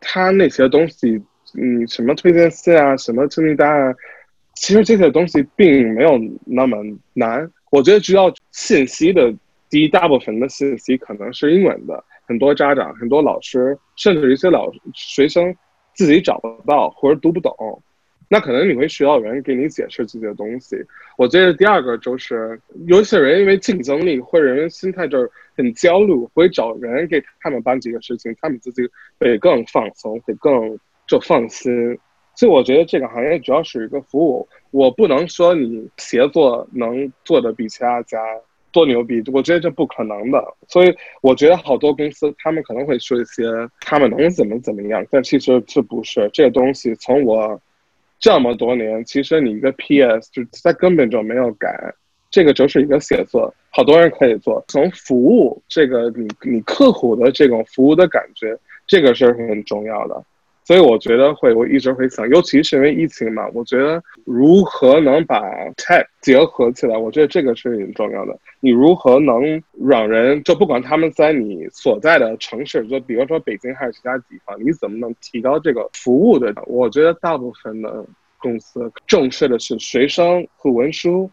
[0.00, 1.22] 它那些东西，
[1.54, 3.94] 嗯，什么推荐信啊，什么清单啊，
[4.54, 6.76] 其实这些东西并没有那么
[7.12, 7.48] 难。
[7.70, 9.32] 我觉得只要信息的
[9.70, 15.54] 第一大部分的信息可能是英文的，很多家长、很多老师，甚至一些老学生
[15.94, 17.54] 自己找不到或者读不懂。
[18.28, 20.76] 那可能你会需要人给你解释这些东西。
[21.16, 28.82] 我觉得第二个就是，有些人因为竞争力或者人心态就是很焦虑，会找人给他们办这个事情，他们自己
[29.18, 31.98] 会更放松，会更就放心。
[32.34, 34.48] 所以我觉得这个行业主要是一个服务。
[34.72, 38.18] 我不能说你协作能做的比其他家
[38.72, 40.44] 多牛逼，我觉得这不可能的。
[40.66, 43.44] 所以我觉得好多公司他们可能会说一些
[43.82, 46.92] 他们能怎么怎么样，但其实这不是这个东西。
[46.96, 47.60] 从我
[48.24, 51.92] 这么多年，其实你一个 PS 就它根本就没有改，
[52.30, 54.64] 这个就是一个写作，好多人可以做。
[54.66, 58.56] 从服务这个，你你客户的这种服务的感觉，
[58.86, 60.24] 这个是很重要的。
[60.64, 65.42] 所以我觉得会，我一直会想，尤其是因为疫情嘛，我觉得如何能把
[65.76, 68.34] tech 结合起来，我觉得这个是很重要的。
[68.60, 76.50] 你如何能让人，就不管他们在你所在的城市，就比如说北京还是其他地方，你怎么能提高这个服务的？
[76.66, 78.02] 我觉得大部分的
[78.38, 81.30] 公司重视的是学生和文书，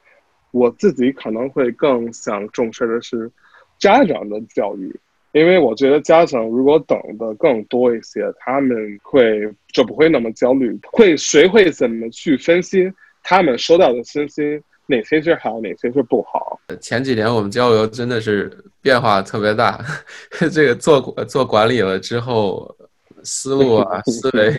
[0.52, 3.32] 我自己可能会更想重视的是
[3.79, 4.94] 家长的教育。
[5.34, 12.92] 因为我觉得家长如果懂得更多一些，他们会就不会那么焦虑，会学会怎么去分析
[13.23, 16.60] 他们收到的信息，哪些是好，哪些是不好。
[16.82, 18.52] 前几年我们交流真的是
[18.82, 19.79] 变化特别大，
[20.52, 22.75] 这个做做管理了之后，
[23.23, 24.54] 思路啊思维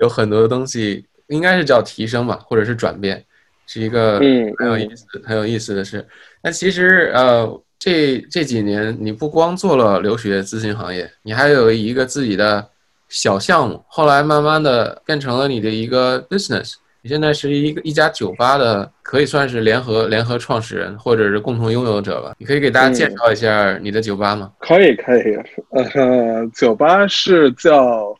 [0.00, 3.24] 有很多东西，应该是叫提升吧，或者是转变，
[3.66, 4.18] 是一个
[4.58, 6.06] 很有意思很有意思的事。
[6.42, 7.62] 那其实呃。
[7.78, 12.68] 这这几年，你不光做了留学咨询行业，你还有一个自己的
[13.08, 22.34] 小项目，后来慢慢的变成了你的一个 business，你现在是一个一家酒吧的，可以算是联合联合创始人或者是共同拥有者吧？
[22.38, 24.52] 你可以给大家介绍一下你的酒吧吗？
[24.58, 25.36] 可以，可以。
[25.70, 28.12] 呃，酒吧是叫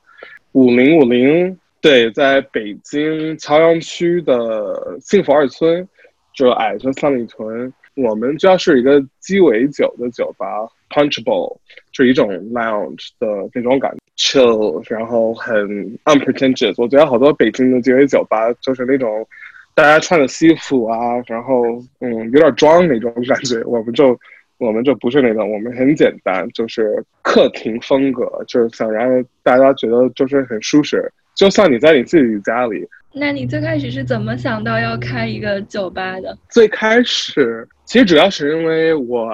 [0.52, 5.86] 五零五零，对，在北京朝阳区的幸福二村，
[6.32, 7.72] 就矮着三里屯。
[8.01, 10.46] 我们主要是一个鸡尾酒的酒吧
[10.88, 11.57] ，Punchable，
[11.90, 15.66] 是一种 lounge 的那种感觉，chill，然后很
[16.05, 16.74] unpretentious。
[16.76, 19.26] 我觉得好多北京的鸡尾酒吧就是那种
[19.74, 20.96] 大家穿的西服啊，
[21.26, 21.64] 然后
[21.99, 23.61] 嗯有点装那种感觉。
[23.66, 24.16] 我们就
[24.59, 32.86] 我们就不是那种，我们很简单，就是客厅风格，就是想让大家觉得就是很舒适，就像你在你自己家里。
[33.18, 36.36] 那你最开始是怎么想到要开一个酒吧的？
[36.48, 39.28] 最开始其实主要是因为我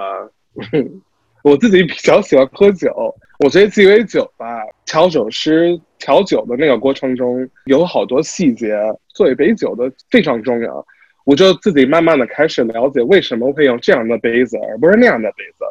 [1.45, 4.47] 我自己比较喜欢喝酒，我觉得鸡尾酒吧
[4.87, 8.75] 调酒师调酒的那个过程中有好多细节，
[9.09, 10.87] 做一杯酒的非常重要。
[11.25, 15.65] 我就自己慢慢的开始了解为什么会用这样的杯子而不是那样的杯子，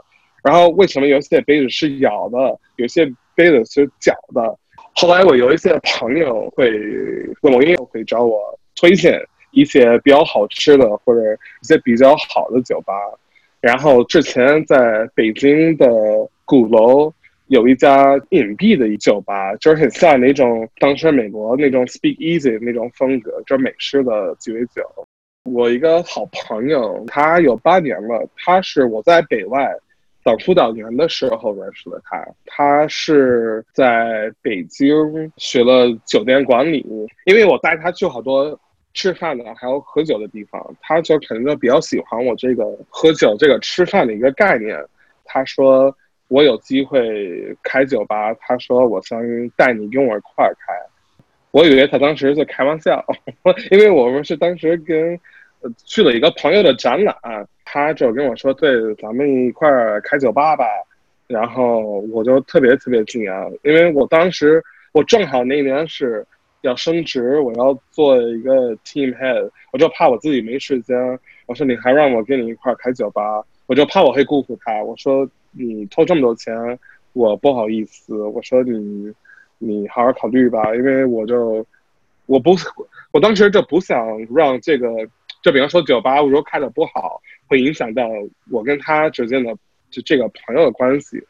[0.43, 2.37] 然后为什么有些杯子是咬的，
[2.75, 3.05] 有些
[3.35, 4.57] 杯子是搅的。
[4.95, 6.69] 后来我有一些朋友会
[7.41, 8.39] 问我，因为会找我
[8.75, 9.19] 推荐
[9.51, 11.19] 一些比较好吃的或者
[11.61, 12.93] 一些比较好的酒吧。
[13.59, 15.87] 然后之前在北京的
[16.45, 17.13] 鼓楼
[17.47, 24.81] 有一家隐蔽的一酒吧，就是很像那种当时美国那种 Speak Easy 那种风格，就是美式的鸡尾酒。
[25.43, 29.73] 我一个好朋友，他有八年了，他是我在北外。
[30.23, 34.89] 当辅导员的时候认识了他，他是在北京
[35.37, 36.85] 学了酒店管理，
[37.25, 38.57] 因为我带他去好多
[38.93, 44.81] 吃饭的还有喝酒的地方，他就肯定就比较喜欢我这个喝酒这个吃饭的一个概念。
[45.25, 45.93] 他说
[46.29, 49.19] 我有机会开酒吧，他说我想
[49.57, 50.73] 带你跟我一块儿开。
[51.51, 53.05] 我以为他当时在开玩笑，
[53.69, 55.19] 因为我们是当时跟
[55.85, 57.15] 去了一个朋友的展览。
[57.65, 60.65] 他就跟我说：“对，咱们一块儿开酒吧吧。”
[61.25, 61.79] 然后
[62.11, 64.61] 我就特别特别惊讶，因为我当时
[64.91, 66.23] 我正好那年是
[66.61, 70.95] 要升职，我要做一个 team head，我就怕我自己没时间。
[71.47, 74.83] 我说：“你还让我跟你一块儿开酒吧？”我就怕我会辜负他。
[74.83, 76.53] 我说：“你投这么多钱，
[77.13, 79.11] 我不好意思。”我说：“你
[79.57, 81.65] 你好好考虑吧，因为我就
[82.25, 82.53] 我不
[83.11, 84.05] 我当时就不想
[84.35, 84.89] 让这个，
[85.43, 88.03] 就比方说酒吧，如果开的不好。”会影响到
[88.49, 89.53] 我跟他之间的
[89.91, 91.21] 就这个朋友的关系。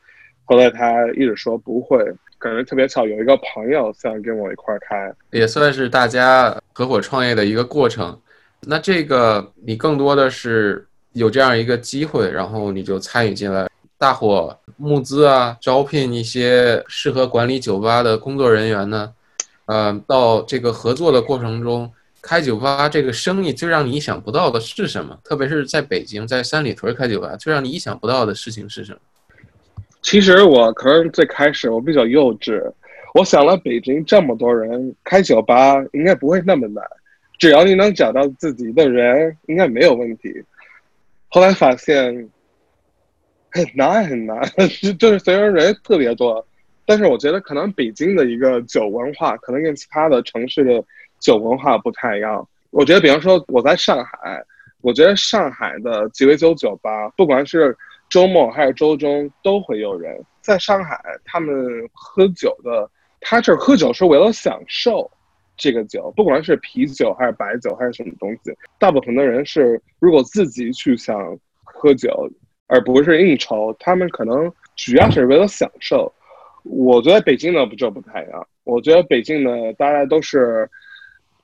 [0.46, 1.98] 后来他一直说不会，
[2.38, 8.18] 感觉特别巧，有一个朋友想跟我一块儿开，也算是大家合伙创业的一个过程。
[8.62, 19.14] 那这个你更多的是有这样一个机会，然后你就参与进来，大伙募资啊，招聘一些适合管理酒吧的工作人员呢。
[19.66, 21.92] 呃，到这个合作的过程中。
[22.26, 25.20] 开酒吧这个生意最让你意想不到的是什么？
[25.26, 29.00] 特别是在北京，在三里屯开酒吧，最让你意想不到的事情是什么？
[30.02, 32.72] 其实我可能最开始我比较幼稚，
[33.14, 36.82] 我想了北京这么多人开酒吧应该不会那么难，
[37.38, 40.34] 只要你能找到自己的人，应该没有问题。
[41.28, 42.30] 后来发现
[43.52, 44.42] 很难很难，
[44.98, 46.48] 就是虽然人特别多，
[46.86, 50.82] 但是我觉得可能北京的一个酒文化可能跟其他的城市的。
[51.24, 54.44] 酒文化不太一样，我觉得，比方说我在上海，
[54.82, 57.76] 我觉得上海的鸡尾酒酒吧，不管是
[58.10, 60.22] 周末还是周中，都会有人。
[60.42, 61.56] 在上海，他们
[61.94, 62.90] 喝酒的，
[63.22, 65.10] 他这喝酒是为了享受
[65.56, 71.16] 这个酒，不管是啤酒还是白酒还是什么东西，大部分的人是如果自己去想
[71.64, 72.30] 喝酒，
[72.68, 76.14] 而不是应酬，他们可能主要是为了享受。
[76.64, 80.70] 我觉得北京呢不就不太一样，我觉得北京呢大家都是。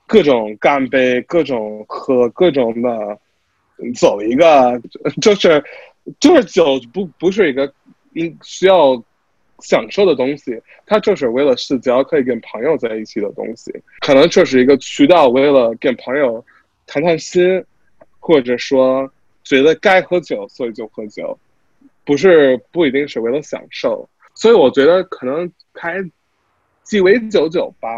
[0.10, 3.20] 各种干杯，各种喝，各种的
[3.94, 4.82] 走一个，
[5.22, 5.64] 就是
[6.20, 7.72] 就是酒不不是一个
[8.14, 9.02] 应需要
[9.60, 13.72] 享受的东西，它就是为了社交，可以跟朋友在一起的东西。
[14.00, 16.44] 可能这是一个渠道，为了跟朋友
[16.88, 17.64] 谈谈心，
[18.20, 19.08] 或者说
[19.44, 21.38] 觉得该喝酒，所以就喝酒，
[22.04, 24.10] 不是不一定是为了享受。
[24.34, 26.04] 所以我觉得可能开
[26.82, 27.90] 鸡尾酒酒吧。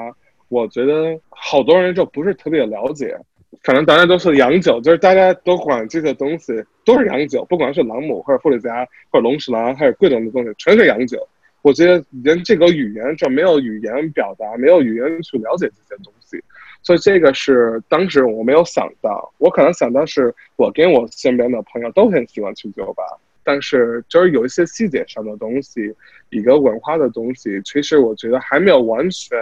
[0.52, 3.18] 我觉得好多人就不是特别了解，
[3.64, 6.52] 反正大家都是洋酒，就是大家都管这些东西
[6.84, 11.26] 都是洋酒，不管是朗姆或者伏特加或者龙舌兰，还有各种的东西，全是洋酒。
[11.62, 16.38] 我觉得连这个语言就没有语言表达，没有语言去了解这些东西，
[16.84, 19.34] 所以这个是当时我没有想到。
[19.38, 23.04] 我可能想到是我跟我身边的朋友都很喜欢去酒吧，
[23.42, 25.96] 但是就是有一些细节上的东西，
[26.30, 29.40] 一个文化的东西，其实我觉得还没有完全。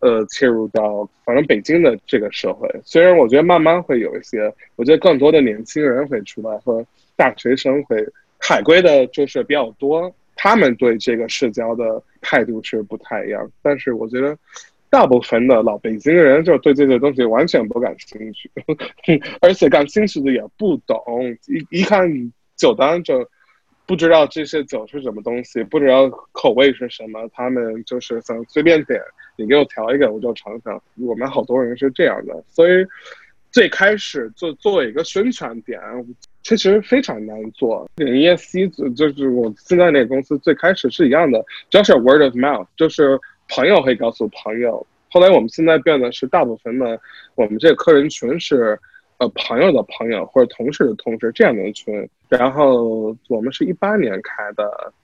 [0.00, 2.68] 呃切入到反正北京的这个社会。
[2.84, 6.84] 虽然我觉得慢慢会有一些，我觉得更多的年轻人会出来，和
[7.16, 8.04] 大学生会
[8.38, 13.50] 海归的就是比较多，他们对这个社交的态度是不太一样。
[13.62, 14.36] 但是我觉得。
[14.90, 18.48] 大部分的老北京人就对这些东西完全不感兴趣，
[19.42, 20.96] 而且感兴趣的也不懂，
[21.48, 22.08] 一一看
[22.54, 23.28] 酒单就
[23.86, 29.00] 不知道这些酒是什么东西，不知道口味是什么，他们就是想随便点，
[29.36, 30.82] 你给我调一个我就尝尝。
[30.96, 32.86] 我们好多人是这样的，所以
[33.50, 35.80] 最开始做做一个宣传点，
[36.42, 37.88] 其实非常难做。
[37.96, 43.20] ESC 就是我现在那个公司最开始是一样的，主要是 word of mouth，就是。
[43.46, 46.98] 朋友会告诉朋友，后来我们现在变的是大部分的，
[47.34, 48.76] 我们这个客人群是，
[49.18, 52.08] 呃，朋友的朋友或者同事的同事这样的群。
[52.30, 54.94] 然后我们是一八年开的，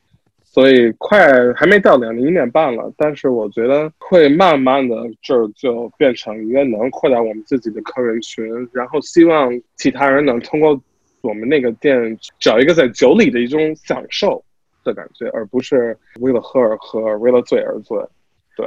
[0.52, 2.92] 所以快还没到两零一年半了。
[2.96, 10.78] 但是我觉得会慢慢的这儿就变成一个能扩大我们自己的客人群，然后希望其他人能通过
[11.20, 14.42] 我们那个店找一个在酒里的一种享受
[14.82, 17.96] 的感觉，而不是为了喝而喝，为了醉而醉。
[18.56, 18.66] 对，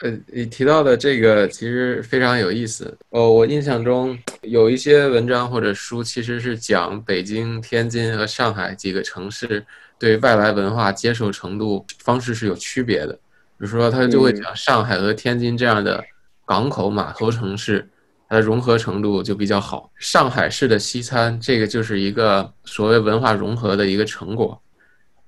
[0.00, 2.96] 呃，你提到的这个其实非常有意思。
[3.10, 9.64] 哦，我印象中有一些文章或者书，其实是讲北京、天津和上海几个城市
[10.04, 13.14] 对外来文化接受程度方式是有区别的。
[13.14, 13.20] 比
[13.58, 16.04] 如说，他就会讲上海和天津这样的
[16.44, 17.88] 港口码头城市，
[18.28, 19.90] 它的融合程度就比较好。
[19.96, 24.60] 上海市的西餐，这个就是一个所谓文化融合的一个成果。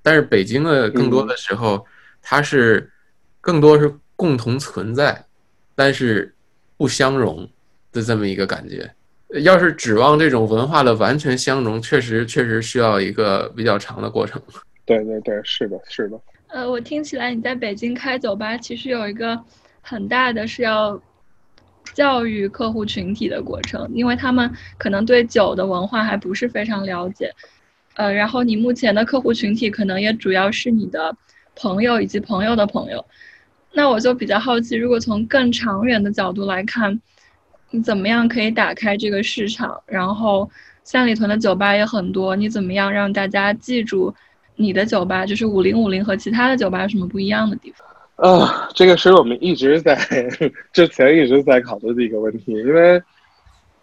[0.03, 1.83] 但是北京的更多的时候，
[2.21, 2.91] 它是。
[3.39, 5.23] 更多是共同存在，
[5.73, 6.35] 但是
[6.75, 7.49] 不相容
[7.93, 8.93] 的这么一个感觉。
[9.41, 14.41] 要是指望这种文化的完全相融，确实确实需要一个比较长的过程。
[14.87, 16.19] 对对对，是的，是的。
[16.47, 19.37] 呃，我听起来你在北京开酒吧，其实有一个
[19.81, 20.99] 很大的是要
[21.93, 27.29] 教育客户群体的过程，因为他们可能对酒的文化还不是非常了解。
[27.95, 31.13] 呃，然后你目前的客户群体可能也主要是你的
[31.53, 33.05] 朋友以及朋友的朋友。
[33.73, 37.01] 那我就比较好奇，如果从更长远的角度来看，
[37.71, 39.81] 你怎么样可以打开这个市场？
[39.85, 40.49] 然后
[40.83, 44.15] 三里屯的酒吧也很多，你怎么样让大家记住
[44.57, 45.25] 你的酒吧？
[45.25, 47.87] 就是五零五零和其他的酒吧有什么不一样的地方？
[48.17, 49.95] 啊，这个是我们一直在
[50.73, 53.01] 之前一直在考虑的一个问题，因为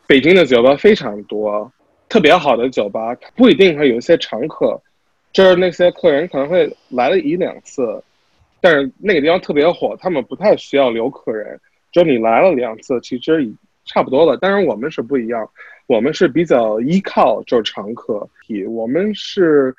[0.06, 1.72] 北京的酒吧非常多，
[2.08, 4.82] 特别好的酒吧不一定会有一些常客，
[5.32, 8.02] 就是那些客人可能会来了一两次。
[8.60, 11.60] 但是那个地方特别火，他们不太需要留客人，
[11.92, 13.54] 就你来了两次，其实已
[13.84, 14.36] 差不多了。
[14.40, 15.48] 但是我们是不一样，
[15.86, 18.26] 我们是比较依靠就是常客，
[18.70, 19.72] 我们是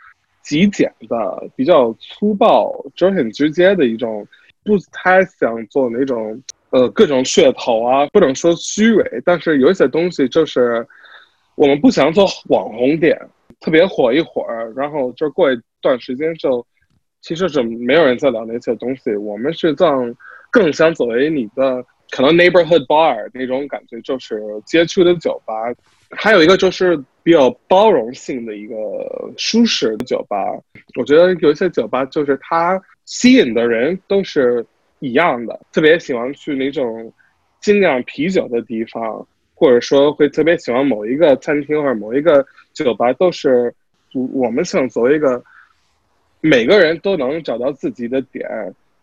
[0.45, 4.25] 极简的，比较粗暴，就是很直接的一种，
[4.63, 10.87] 不太想做那种呃各种噱头啊，不能说虚伪，但是有一些东西就是
[11.55, 13.19] 我们不想做网红店，
[13.59, 16.65] 特别火一会儿，然后就过一段时间就。
[17.21, 20.15] 其实是没有人在聊那些东西，我们是这样，
[20.51, 25.53] 更想作为你的可能 neighborhood bar 那种感觉，就是街区的酒吧。
[26.15, 28.75] 还有一个就是比较包容性的一个
[29.37, 30.37] 舒适的酒吧。
[30.95, 34.65] 我觉得有一些酒吧就是它吸引的人都是
[34.99, 37.11] 一样的，特别喜欢去那种
[37.59, 43.73] 精酿啤酒的地方，或者说会特别喜欢某一个餐厅或者某一个酒吧，都是
[44.13, 45.43] 我们想作为一个。
[46.41, 48.47] 每个人都能找到自己的点，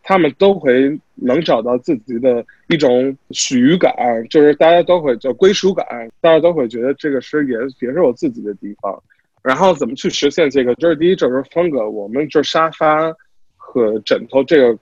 [0.03, 3.93] 他们都会能找到自己的一种属于感，
[4.29, 5.87] 就是大家都会叫归属感，
[6.21, 9.03] 大家都会觉得这个是也也是我自己的地方。
[9.43, 10.75] 然后怎么去实现这个？
[10.77, 13.13] 就是第一，就是风格，我们这沙发
[13.57, 14.79] 和枕头这个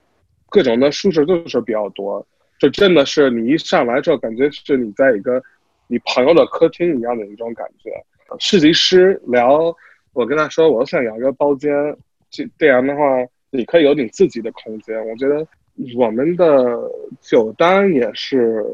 [0.49, 2.25] 各种的舒适度是比较多，
[2.59, 5.41] 就真的是你一上来之后，感觉是你在一个
[5.87, 7.91] 你朋友的客厅一样的一种感觉。
[8.39, 9.75] 设计师聊，
[10.13, 11.71] 我跟他说，我想要一个包间。
[12.29, 13.01] 这这样的话，
[13.51, 14.97] 你可以有你自己的空间。
[15.07, 15.45] 我觉得
[15.95, 16.45] 我们的
[17.21, 18.65] 酒单也是，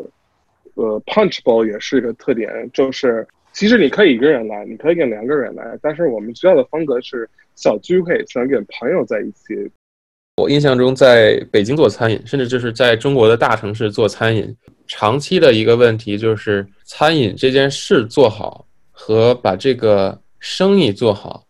[0.76, 9.70] 呃，punchable 也是一个特点，就是其实你可以一个人来，你可以跟两个人来，但是我们学校的风格是小聚会，想跟朋友在一起。
[10.38, 14.56] 我印象中，在北京做餐饮，甚至就是在中国的大城市做餐饮，
[14.86, 21.44] 长期的一个问题就是餐饮这件事做好和把这个生意做好。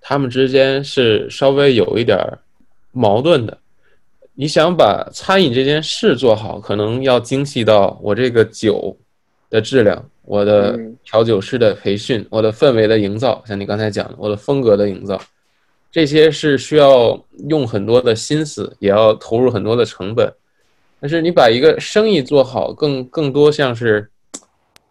[0.00, 2.18] 他们之间是稍微有一点
[2.92, 3.58] 矛盾的。
[4.34, 8.96] 你想把餐饮这件事做好，可能要精细到我这个酒
[9.50, 15.20] 的质量、我的调酒师的培训、我的氛围的营造，像你刚才讲的，我的风格的营造，
[15.90, 20.32] 这些是需要用很多的心思，也要投入很多的成本。
[20.98, 24.08] 但是你把一个生意做好，更更多像是，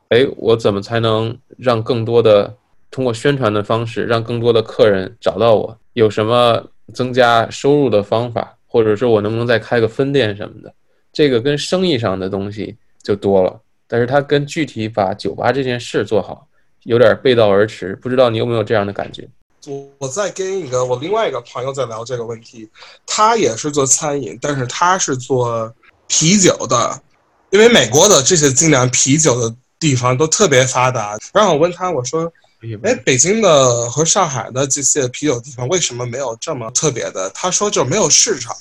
[0.10, 2.54] 哎，我怎么才能让更多的
[2.92, 5.76] 通过宣传的方式，让更多的客人找到我？
[5.94, 6.64] 有什么
[6.94, 10.74] 增加收入的方法，或者说我能不能再开个分店什么的？
[11.12, 16.48] 这个跟生意上的东西就多了，但是它跟具体把酒吧这件事做好
[16.84, 17.96] 有点背道而驰。
[18.02, 19.28] 不知道你有没有这样的感觉？
[19.68, 22.68] 我我在跟一个我另外一个朋友在聊这个问题，
[23.06, 25.72] 他也是做餐饮，但是他是做
[26.08, 27.00] 啤酒的，
[27.52, 31.18] 因为美国的这些精酿啤酒的地方都特别发达。
[31.34, 32.32] 然后我问他，我说
[32.84, 38.56] ：“哎，北京的和上海的这些啤酒地方为什么没有这么特别的？”他说：“就没有市场，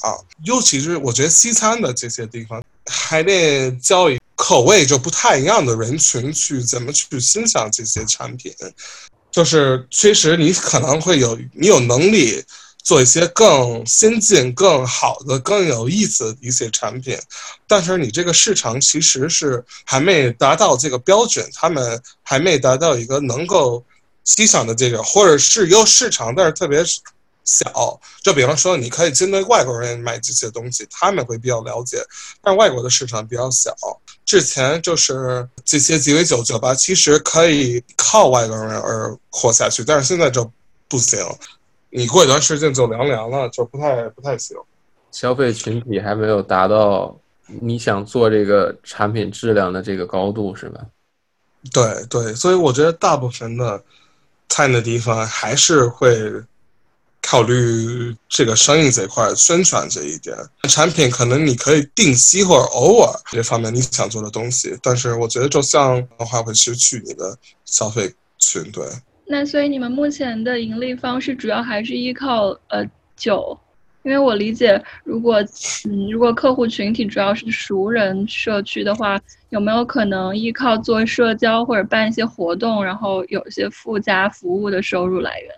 [0.45, 8.55] 尤其是我觉得西餐的这些地方，还得教育口味就不太一样的人群去怎么去欣赏这些产品。”
[9.31, 12.43] 就是确实你可能会有你有能力
[12.83, 17.17] 做一些更先进、更好的、更有意思的一些产品，
[17.69, 23.85] 但是你这个市场其实是还没达到这个标准，他们还没达到一个能够
[24.25, 26.85] 欣赏的这个，或者是有市场，但是特别
[27.45, 28.01] 小。
[28.23, 31.99] 就比方说，你可以针对外国人买这些东西，他们会比较了解，
[32.43, 33.75] 但外国的市场比较小。
[34.25, 40.49] 之前就是这些鸡尾酒酒吧，其实可以靠外国人而活下去，但是现在就
[40.87, 41.19] 不行。
[41.89, 44.57] 你过一段时间就凉凉了，就不太不太行。
[45.11, 47.19] 消费群体还没有达到
[47.61, 50.81] 你想做这个产品质量的这个高度，是吧？
[51.73, 53.83] 对对，所以我觉得大部分的
[54.51, 56.43] 菜的地方还是会。
[57.23, 60.35] 考虑这个生意这块宣传这一点，
[60.71, 67.37] 产品可能你可以定期或者偶尔这方面你想做的东西，但是我觉得就像的话会失去你的
[67.67, 68.63] 消费群。
[68.73, 68.83] 对。
[69.27, 72.85] 那所以你们目前的盈利方式主要还是依靠呃
[73.15, 73.57] 酒，
[74.03, 75.43] 因为我理解，如果
[75.89, 79.21] 嗯如果客户群体主要是熟人社区的话，
[79.51, 85.55] 有没有可能依靠做社交或者办一些活动，然后有一些附加服务的收入来源？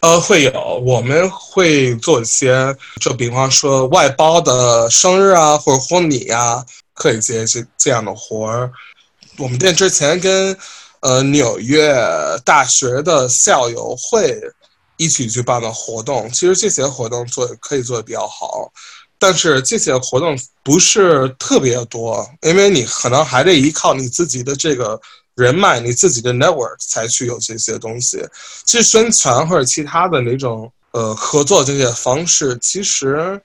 [0.00, 8.72] 呃，会有，我们会做一些，就比方说外包的生日啊，或者婚礼呀，可以接这这样的活儿。
[9.36, 10.56] 我们店之前跟
[11.00, 11.94] 呃纽约
[12.44, 14.40] 大学的校友会
[15.00, 18.70] 一起去办的活动，其实这些活动做可以做的比较好，
[19.18, 25.00] 但是这些活动不是特别多，因为你可能还得依靠你自己的这个。
[25.36, 28.22] 人脉，你自己的 network 才去有这些东西。
[28.66, 33.40] 其实宣传或者其他的那种呃合作这些方式，其实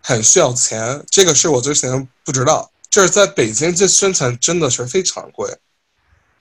[0.00, 1.04] 很需要钱。
[1.10, 5.54] 这个是我之前不知道，就是在北京这宣传真的是非常贵。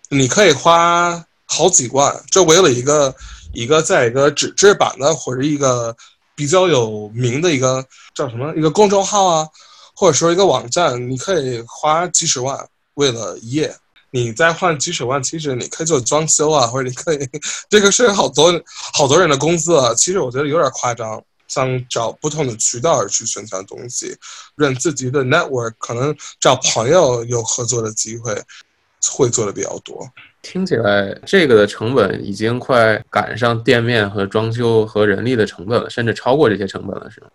[0.08, 3.14] 你可以花好几万，就为了一个
[3.54, 5.96] 一个在一个纸质版的或者一个
[6.36, 9.48] 比较有名的一个叫什么一个公众号啊，
[9.96, 13.76] 或者说一个网站，你可以花几十万为了一页。
[14.10, 17.30] 你再换几十万，其实你可以做装修啊，或者你可以，
[17.70, 18.54] 这个是好多
[18.94, 19.94] 好多人的工资啊。
[19.94, 24.16] 其实我觉得有点夸张，想找不同的渠道而去宣传东西，
[24.56, 28.42] 让自己的 network 可能找朋友有合作的机会，
[29.12, 30.10] 会做的比较多。
[30.50, 37.28] 听起来这个的成本已经快赶上店面和装修和人力的成本了，甚至超过这些成本了，是吗？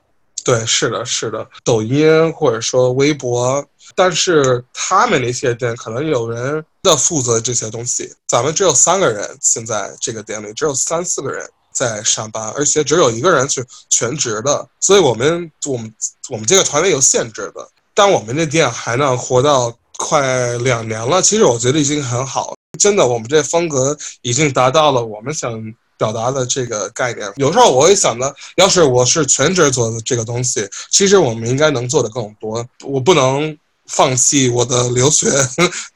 [0.43, 3.63] 对，是的，是的，抖音或者说微博，
[3.95, 15.95] 但是他们那些店可能有人在负责这些东西，咱们只有三个人，现在这个店里只有三四个人在上班，而且只有一个人是全职的，所以我们我们
[16.31, 25.75] 我们这个团队有限制的，但我们这店还能活到快两年了，其实我觉得已经很好，真的，我们这风格已经达到了我们想。
[25.99, 32.67] 表达的这个概念，有时候我会想的，要是我是全职做的这个东西，其实我们应该能做的更多。
[32.83, 33.57] 我不能
[33.87, 35.29] 放弃我的留学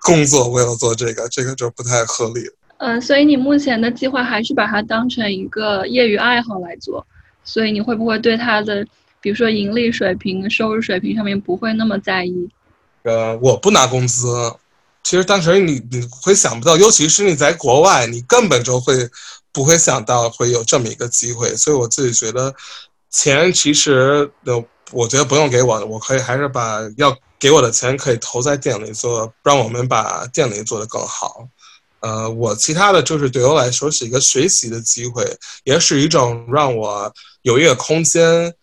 [0.03, 2.43] 工作，为了做这个， 这个就不太合理。
[2.77, 7.05] 嗯，所以你目前的计划还是把它当成一个业余爱好来做，
[7.43, 8.87] 所以你会不会对它的，
[9.21, 12.49] 比如说盈利水平、收入水平上面不会那么在意？
[13.03, 14.29] 呃，我不拿工资，
[15.07, 19.09] 其实当时你你会想不到，尤其是你在国外，你根本就会。
[19.57, 22.55] 不会想到会有这么一个机会，所以我自己觉得，
[23.11, 24.53] 钱其实的，
[24.93, 31.49] 我觉得不用给我，我可以还是把要给我的钱可以投在店里做，让我们把店里做得更好。
[32.01, 35.25] 呃，我其他的就是对我来说是一个学习的机会，
[35.65, 38.55] 也是一种让我有一个空间，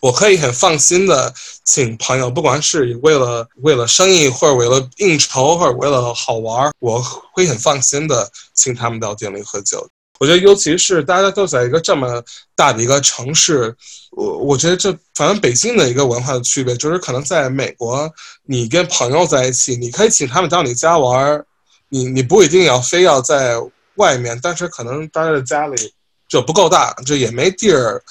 [0.00, 1.32] 我可以很放心的
[1.64, 9.88] 请朋友，不管是为了为了生意，或者为了应酬，或者为了好玩，我会很放心的请他们到店里喝酒。
[10.18, 12.22] 我觉得，尤其是大家都在一个这么
[12.54, 13.74] 大的一个城市，
[14.10, 18.10] 我我觉得这反正北京的一个文化的区别，就是可能在美国，
[18.44, 21.46] 你跟朋友在一起，你可以请他们到你家玩儿，
[21.88, 23.56] 你你不一定要非要在
[23.94, 25.94] 外面，但是可能大家的家里
[26.28, 28.02] 就不够大，就也没地儿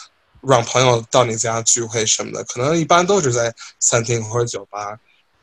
[0.48, 4.98] 让朋友到你家聚会什么的，可能一般都是在餐厅或者酒吧。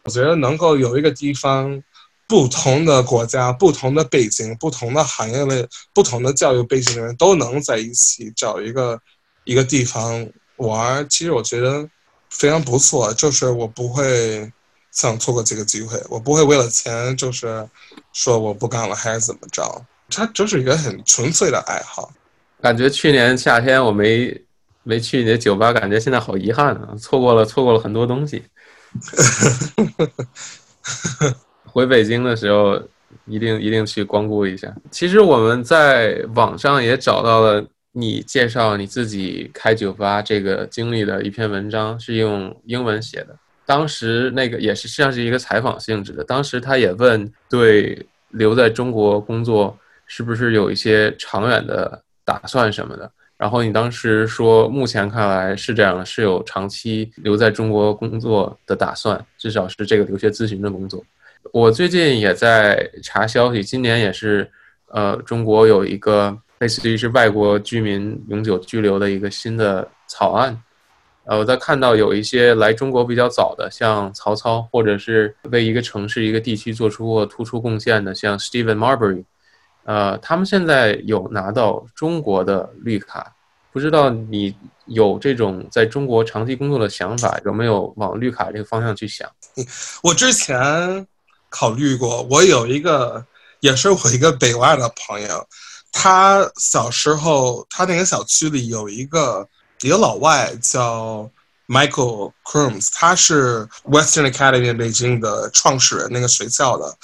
[0.05, 1.83] 我觉得能够有一个地方。
[2.29, 9.01] 不同的国家、不同的背景、不同的行业类、不同的教育背景的人都能在一起找一个
[9.45, 11.89] 一个地方玩，其实我觉得
[12.29, 13.15] 非常不错。
[13.15, 14.51] 就是我不会
[14.91, 17.65] 想错过这个机会，我不会为了钱就是
[18.13, 19.81] 说我不干了还是怎么着。
[20.11, 22.13] 它就是一个很纯粹的爱好。
[22.61, 24.37] 感觉去年夏天我没
[24.87, 28.41] 没去你的酒吧，感觉现在好遗憾啊，错过了错过了很多东西。
[31.65, 32.81] 回北京的时候，
[33.25, 34.73] 一定一定去光顾一下。
[34.93, 43.37] 其实我们在网上也找到了你介绍你自己开酒吧这个经历的一篇文章，是用英文写的。
[43.67, 46.23] 当时那个也是实际上是一个采访性质的。
[46.23, 49.77] 当时他也问对留在中国工作
[50.07, 53.11] 是不是有一些长远的打算什么的。
[53.39, 61.05] 然后你当时说，目前看来是这样，是有长期留在中国工作的打算，至少是这个留学咨询的工作。
[61.53, 64.51] 我最近也在查消息，今年也是，
[64.89, 70.59] 呃，中国有一个类似于是外国居民永久居留的一个新的草案，
[71.25, 79.23] 呃，我在看到有一些来中国比较早的，像曹操，或者是为一个城市、一个地区做出过突出贡献的，像 Stephen Marbury，
[79.87, 83.33] 呃，他们现在有拿到中国的绿卡，
[83.73, 89.27] 不知道你有这种在中国长期工作的想法，有没有往绿卡这个方向去想？
[90.03, 91.07] 我之前。
[91.49, 93.25] 考虑过，我有一个，
[93.61, 95.47] 也是我一个北外的朋友，
[95.93, 99.49] 他小时候，他那个小区里有一个
[99.81, 101.31] 一个老外叫
[101.69, 106.95] Michael Crooms，他是 Western Academy 北京的创始人，那个学校的，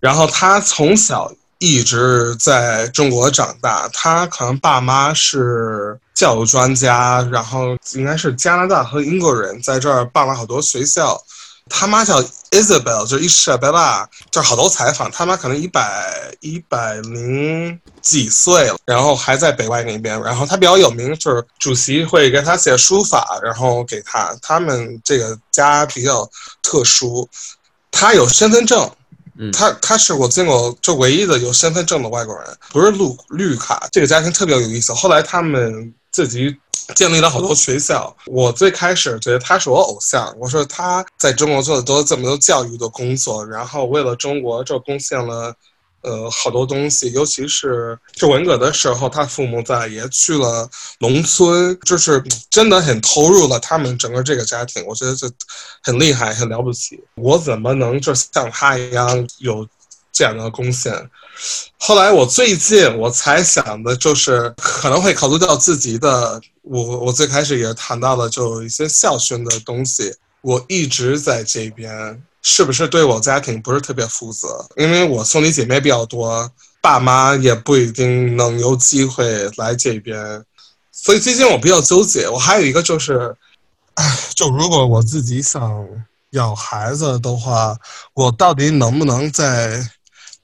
[0.00, 11.20] 然后他从小一直在中国长大，他可能爸妈是教育专家，然后应该是加拿大和英国人在这儿办了好多学校。
[11.70, 15.10] 他妈叫 Isabel，就是伊莎贝拉，就是好多采访。
[15.10, 20.18] 他妈可能一百一百零几岁了，然后还在北外那边。
[20.22, 24.34] 然后他比较有名，就是主席会给他写书法，然后给他。
[24.40, 26.26] 他们这个家比较
[26.62, 27.28] 特殊，
[27.90, 28.90] 他有身份证，
[29.52, 33.88] 他他是我见过就唯一的有身份证的外国人，不是绿绿卡。
[33.92, 34.92] 这个家庭特别有意思。
[34.92, 36.56] 后来他们自己。
[36.94, 38.16] 建立了好多学校。
[38.24, 40.34] 我最开始觉得他是我偶像。
[40.38, 45.54] 我说他在中国做的多这么多教育的工作，然后为了中国就贡献了，
[46.02, 47.12] 呃，好多东西。
[47.12, 50.68] 尤其是就文革的时候，他父母在也去了
[51.00, 54.84] 农村，就是真的很投入了他们整个这个家庭。
[54.86, 55.30] 我觉得这
[55.82, 57.00] 很厉害，很了不起。
[57.14, 59.66] 我怎么能就像他一样有
[60.12, 60.92] 这样的贡献？
[61.78, 66.40] 后来我最近我才想的就是可能会考虑到自己的。
[66.62, 70.14] 我我最开始也谈到了，就一些孝顺的东西。
[70.42, 74.66] 我一直在这边，是不是对我家庭不是特别负责？
[74.76, 80.44] 因为我兄弟姐妹比较多，爸妈也不一定能有机会来这边，
[80.92, 82.28] 所以最近我比较纠结。
[82.28, 83.34] 我还有一个就是，
[84.34, 85.86] 就如果我自己想
[86.30, 87.76] 养孩子的话，
[88.14, 89.84] 我到底能不能在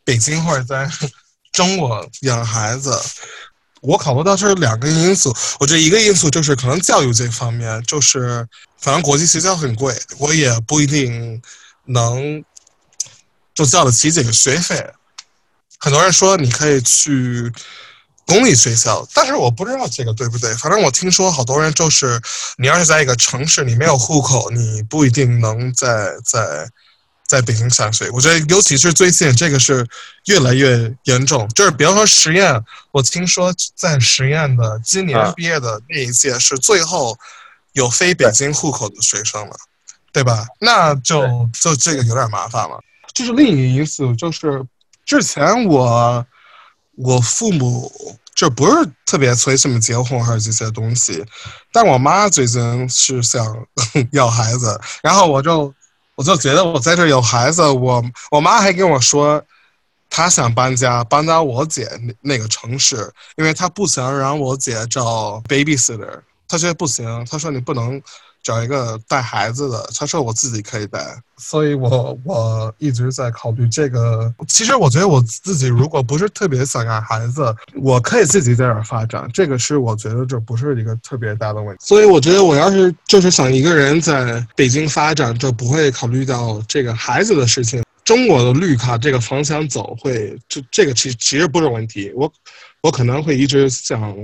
[0.03, 0.90] 北京或者在
[1.53, 2.99] 中国养孩子？
[3.80, 8.47] 我考虑到是两个因素，我觉得一个因素就是可能教育这方面，就是
[8.80, 11.40] 反正国际学校很贵，我也不一定
[11.85, 12.45] 能
[13.55, 14.85] 就交得起这个学费。
[15.78, 17.53] 很多人说你可以去
[18.26, 20.55] 公立学校，但是我不知道这个对不对。
[20.55, 22.20] 反正我听说好多人就是，
[22.59, 26.68] 你要是在一个城市，你没有户口，你不一定能在在。
[27.26, 29.85] 在北京上学，我觉得尤其是最近这个是
[30.26, 31.49] 越来越严重。
[31.49, 32.62] 就是比方说实验，
[32.93, 37.18] 我听说在实验的今年毕业的那一届是最后
[37.72, 39.57] 有非北京户口的学生了，
[40.15, 40.47] 对吧？
[40.59, 41.21] 那就
[41.61, 42.81] 就这个有点麻烦了。
[43.12, 44.65] 就是另一个因素，就是
[45.05, 46.25] 之前我
[46.97, 47.93] 我父母
[48.35, 51.23] 就不是特别催什么结婚还是这些东西，
[51.71, 53.45] 但我妈最近是想
[54.12, 55.75] 要孩子，然后我就。
[56.17, 58.01] 我就觉得我在这有孩子，我
[58.31, 59.45] 我妈还跟我说，
[60.09, 68.01] 她想搬家，搬到我姐那那个城市，因为她不想让我姐找 babysitter，她觉得不行，她说你不能
[68.45, 71.01] 找一个带孩子的，他说我自己可以带，
[71.38, 74.32] 所以我我一直在考虑这个。
[74.47, 81.82] 其实我觉得我自己如果不是特别想要孩子，我可以自己在这儿发展，这个是我觉得这不是一个特别大的问题。
[81.82, 87.82] 所以我觉得我要是就是想一个人在北京发展，就不会考虑到这个孩子的事情。
[88.05, 92.12] 中国的绿卡这个方向走会，这这个其实其实不是问题。
[92.14, 92.30] 我
[92.82, 94.14] 我可能会一直想。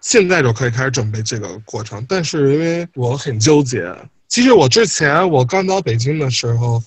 [0.00, 3.94] 现在就可以开始准备这个过程，但是因为我很纠结。
[4.28, 6.82] 其实我之前我刚到北京的时候，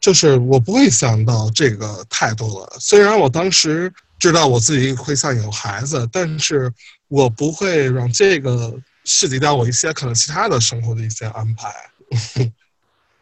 [0.00, 2.76] 就是我不会想到这个太多了。
[2.78, 6.72] 虽然我当时知道我自己会想有孩子，但是
[7.08, 11.72] 我不会让这个涉及到我一些可能其他的生活的一些安排。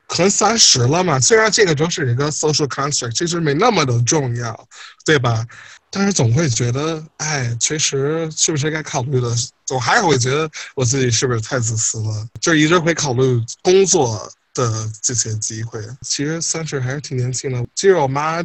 [0.06, 4.68] 可能三十了嘛，虽然这个就是一个 social construct，其实没那么的重要，
[5.06, 5.46] 对吧？
[5.94, 9.30] 但是总会觉得，哎，其实是不是该考虑的？
[9.66, 12.26] 总还是会觉得我自己是不是太自私了？
[12.40, 15.80] 就一直会考虑工作的这些机会。
[16.00, 17.62] 其实三十还是挺年轻的。
[17.74, 18.42] 其实我妈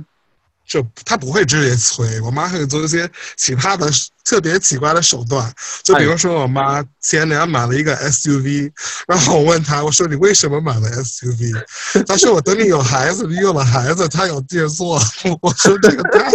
[0.67, 3.89] 就她不会直接催，我妈会做一些其他的
[4.25, 5.49] 特别奇怪的手段。
[5.83, 8.69] 就比如说，我妈前年买了一个 SUV，
[9.07, 12.05] 然后我问她，我说你为什么买了 SUV？
[12.05, 14.99] 她说我等你有孩子，你有了孩子，她有地坐。
[15.41, 16.29] 我说这个太。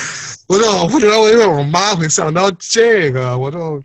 [0.48, 3.82] 我就不知道为什么我妈会想到这个，我就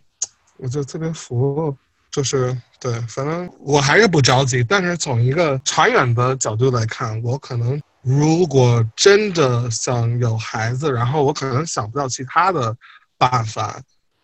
[0.57, 1.75] 我就特别服，
[2.09, 4.63] 就是对，反正我还是不着急。
[4.63, 12.75] 但是从一个长远的角度来看，我可能如果真的想有孩子，然后我可能想不到其他的
[13.17, 13.79] 办法，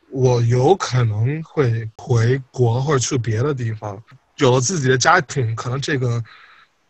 [0.09, 4.01] 我有可能会回国或者去别的地方，
[4.37, 6.23] 有了自己的家庭，可能这个。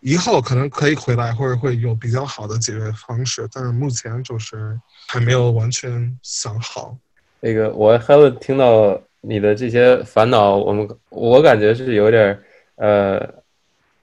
[0.01, 6.97] 以后可能可以回来，或者会有比较好的解决方式，但是目前就是还没有完全想好。
[7.39, 12.39] 那个，我还有听到你的这些烦恼，我们我感觉是有点
[12.77, 13.19] 呃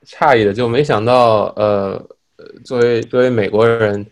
[0.07, 2.01] 诧异的，就没想到呃，
[2.64, 4.07] 作为作为美国人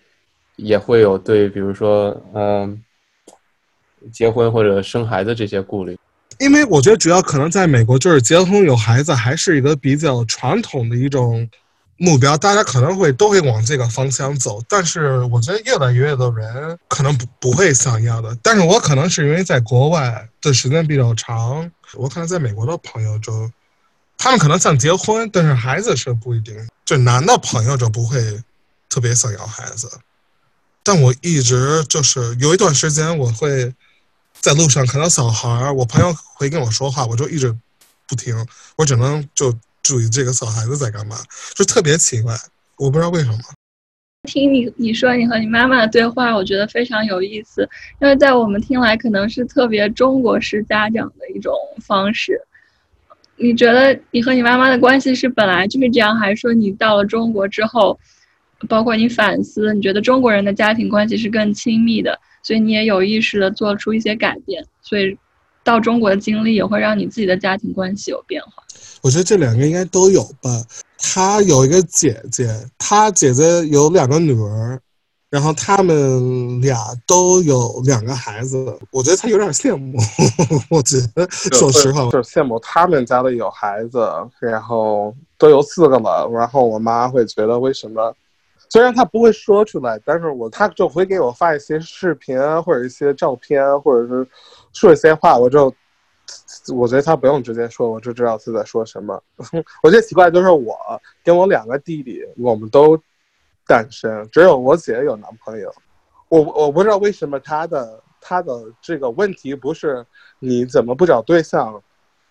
[0.57, 2.83] 也会有对，比如说嗯
[4.13, 5.97] 结婚或者生孩子这些顾虑。
[6.41, 11.49] 因为我觉得主要可能在美国，就是结婚有孩子还是一个比较传统的一种。
[11.99, 18.37] 目标，大家可能会都会往这个方向走，但是我觉得越来越多人可能不不会想要的。
[18.43, 23.51] 但是我可能是因为在国外的时间比较长，我可能在美国的朋友就，
[24.19, 26.55] 他们可能想结婚，但是孩子是不一定。
[26.85, 28.43] 就男的朋友就不会
[28.91, 29.91] 特别想要孩子，
[30.83, 33.73] 但我一直就是有一段时间，我会
[34.43, 37.57] 在路上看到小孩，我朋友会跟我说话，我就一直
[38.07, 39.59] 不听，我只能就。
[39.87, 41.15] 注意这个小孩子在干嘛，
[41.55, 42.35] 就特别奇怪，
[42.77, 43.39] 我不知道为什么。
[44.25, 47.69] 听你你说你和你妈妈的对话，我觉得非常有意思，
[48.01, 52.41] 因为在我们听来可能是特别中国式家长的一种方式。
[53.37, 57.97] 你觉得你和你妈妈的关系是本来就是这样，还是说你到了中国之后，
[58.69, 65.17] 包括你反思，你觉得中国人的家庭关系是更亲密的，所以你也有意识的做出一些改变，所以
[65.63, 68.65] 到中国的经历也会让你自己的家庭关系有变化。
[69.07, 70.51] 我觉得这两个应该都有吧。
[70.99, 74.77] 他有一个姐姐，他姐姐有两个女儿，
[75.31, 76.77] 然后他们俩
[77.07, 78.77] 都有两个孩子。
[78.91, 79.97] 我觉得他有点羡慕。
[80.69, 84.05] 我觉得，说实话，就是羡慕他们家的有孩子，
[84.41, 86.29] 然后都有四个了。
[86.33, 88.13] 然后我妈会觉得，为什么？
[88.71, 94.27] 虽然他不会说出来，但是我他就会给我发一些视频或者一些照片，或者是
[94.73, 95.73] 说一些话，我就。
[96.75, 99.23] 我觉得他不用直接说，我就知道他在说什么。
[99.83, 100.77] 我觉得奇怪就是我
[101.25, 103.01] 跟我两个弟弟，我们都
[103.67, 105.73] 单身，只有我姐有男朋友。
[106.29, 110.05] 我我不知道为什么他的他的这个问题不是
[110.41, 111.81] 你怎么不找对象，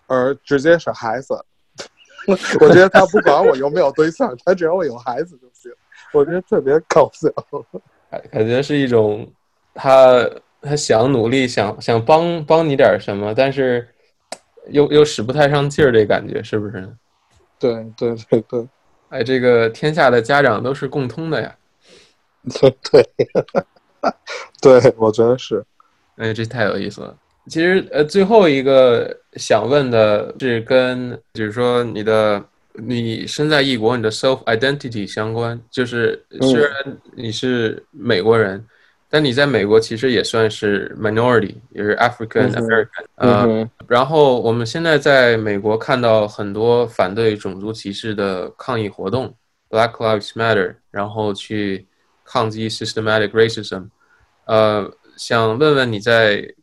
[0.06, 1.42] 而直接是孩子。
[2.60, 5.72] 我觉得他不管我有没有对象，他只要我有孩子就行。
[6.12, 7.28] 我觉得特别搞笑，
[8.30, 9.26] 感觉是一种
[9.74, 10.28] 他
[10.62, 13.88] 他想努力想想帮帮你点什么，但是。
[14.70, 16.92] 又又使不太上劲儿，这感觉是不是？
[17.56, 18.68] 对对对对，
[19.10, 21.56] 哎，这个天下的家长都是共通的呀。
[22.60, 22.76] 对
[24.60, 25.64] 对，对我觉得是。
[26.16, 27.16] 哎，这太有意思了。
[27.46, 36.72] 其实呃，最后一个想问的是跟，就是说你的你身在异国，你的 self identity 相关，就是虽然
[37.14, 38.66] 你是美国人。
[39.16, 49.34] 但你在美国其实也算是 minority，也是 African American，呃，然后我们现在在美国看到很多反对种族歧视的抗议活动
[49.70, 51.86] ，Black Lives Matter，然后去
[52.26, 53.88] 抗击 systematic racism，
[54.44, 56.54] 呃，想问问你在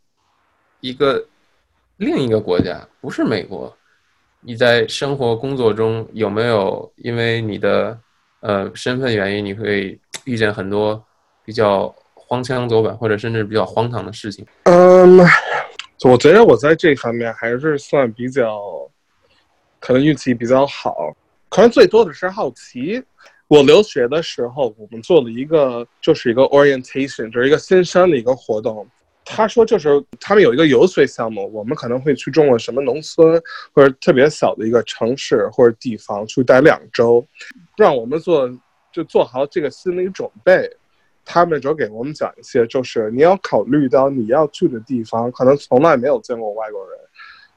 [0.79, 1.25] 一个
[1.97, 3.75] 另一个国家，不是美国，
[4.41, 7.97] 你在生活工作中有没有因为你的
[8.41, 11.03] 呃身份原因，你会遇见很多
[11.43, 11.91] 比较
[12.27, 14.45] 荒腔走板或者甚至比较荒唐的事情？
[14.63, 15.19] 嗯，
[16.03, 18.59] 我觉得我在这方面还是算比较，
[19.79, 21.15] 可能运气比较好，
[21.49, 23.03] 可能最多的是好奇。
[23.49, 28.87] 我留学的时候，我们做了一个，就是一个 orientation，就是一个新生的一个活动。
[29.25, 33.39] 他说，就是他们有一个游水项目，我们可能会去中国什么农村
[33.73, 37.25] 或者特别小的一个城市或者地方去待两周，
[37.77, 38.49] 让我们做
[38.91, 40.69] 就做好这个心理准备。
[41.25, 46.99] 他们就给我们讲一些，就是你要考虑到你要去的地方，可能从来没有见过外国人。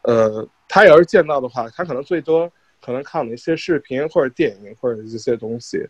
[0.02, 2.50] 呃，他要是见到的话，他可能最多。
[2.78, 5.84] 可能看了一些视频或者电影或者这些东西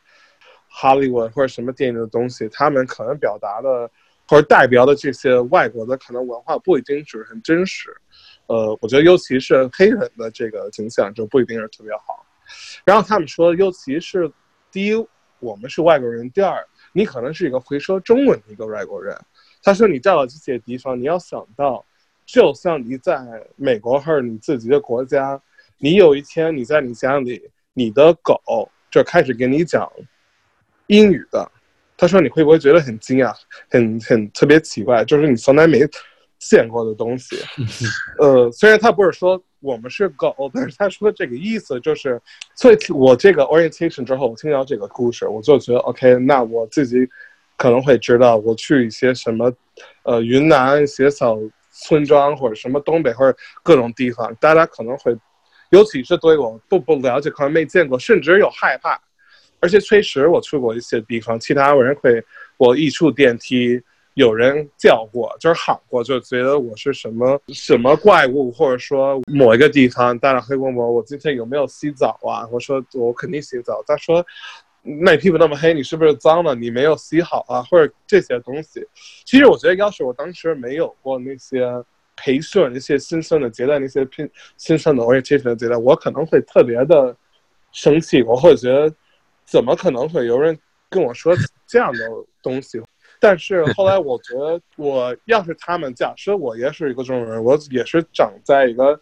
[0.72, 3.90] ，Hollywood 或者什么电影的东西，他们可能表达的
[4.26, 7.94] 或者代表的这些外国的可能文化不一定是很真实。
[8.46, 12.24] 呃，我觉得尤其是黑人的这个形象就不一定是特别好。
[12.82, 14.32] 然后他们说，尤其是
[14.70, 15.06] 第一，
[15.40, 16.64] 我们是外国人；第二，
[16.96, 19.14] 你可能是一个会说中文的一个外国人。
[19.62, 21.84] 他说，你到了这些地方，你要想到，
[22.24, 23.20] 就像你在
[23.56, 25.38] 美国或者你自己的国家。
[25.76, 28.40] 你有一天你在你家里，你的狗
[28.90, 29.86] 就开始跟你讲
[30.86, 31.50] 英语的，
[31.98, 33.30] 他说你会不会觉得很惊讶，
[33.68, 35.86] 很很特别奇怪，就是你从来没
[36.38, 37.36] 见过的东西。
[38.18, 42.20] 呃，虽然他不是说我们是狗， 但是他说的这个意思就是，
[42.54, 47.06] 所以我这个 orientation 之后，我听到这个故事，我就觉得 OK，那我自己
[47.56, 49.52] 可能会知道，我去一些什么，
[50.04, 51.36] 呃，云南一些小
[51.70, 55.16] 村庄或者什么东北或者各种地方，大家可能会。
[55.70, 58.96] 尤其是对我不不了解，可能没见过，甚至有害怕。
[59.58, 62.24] 而且确实我去过一些地方，其他人会
[62.56, 63.82] 我一出电梯，
[64.16, 72.48] 有人叫过，就是喊过，就觉得我是什么什么怪物，或者说某一个地方，大家会问我我今天有没有洗澡啊？
[72.50, 73.82] 我说我肯定洗澡。
[73.86, 74.24] 他说
[74.82, 76.54] 那你皮肤那么黑，你是不是脏了？
[76.54, 77.62] 你没有洗好啊？
[77.70, 78.86] 或者这些东西。
[79.24, 81.82] 其实我觉得，要是我当时没有过那些。
[82.18, 87.14] 培训那些新生的阶段，那些新新生的 orientation 的阶段，我可能会特别的
[87.72, 88.90] 生气，我会觉得
[89.44, 90.58] 怎么可能会有人
[90.88, 91.36] 跟我说
[91.66, 91.98] 这样的
[92.42, 92.80] 东西？
[93.20, 99.00] 但是后来我觉得，我要是他们，假设我也是一个中国人，我也是长在一个。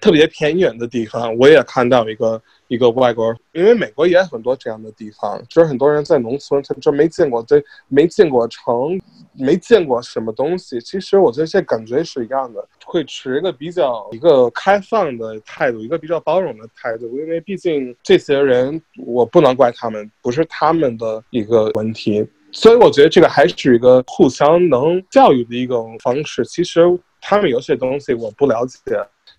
[0.00, 9.00] 特别偏远的地方，我也看到一个一个外国人，因为美国也很多这样的地方，就是很多人在农村，他就没见过这，没见过城，
[9.34, 10.80] 没见过什么东西。
[10.80, 22.26] 其实我觉得这感觉是一样的，会持一个比较一个开放的态度，一个比较包容的态度，因为毕竟这些人，我不能怪他们，不是他们的一个问题。
[22.52, 26.44] 所以我觉得这个还是一个互相能教育的一种方式。
[26.44, 26.80] 其实
[27.20, 28.78] 他们有些东西我不了解。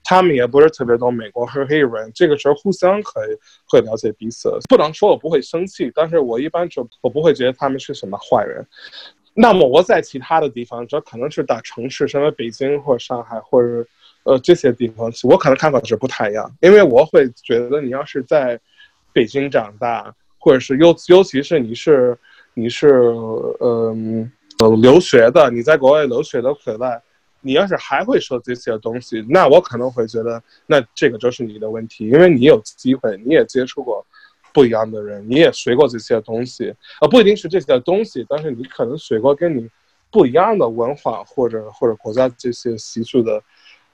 [0.06, 3.30] 他们也不是特别懂美国和黑人，这个时候互相可以
[3.66, 4.52] 会了解彼此。
[4.68, 8.68] 不能说我不会生气，但是我一般就我不会觉得他们是什么坏人。
[9.34, 13.88] 那么我在其他的地方，这可能是大城市，什么北京或者上海或者
[14.24, 16.54] 呃这些地方，我可能看法是不太一样。
[16.60, 18.60] 因为我会觉得，你要是在
[19.14, 22.18] 北京长大，或者是尤尤其是你是
[22.54, 23.14] 你是
[23.60, 27.02] 嗯呃留学的，你在国外留学的回来。
[27.46, 34.06] 你要是还会说这些东西，那我可能会觉得，那这个就是你的问题，因为你有机会，你也接触过
[34.54, 39.70] 不一样的人，你也学过这些东西，呃，不一定是这些东西，但是你可能学过跟你
[40.10, 43.44] 不一样的文化或者或者国家这些习俗的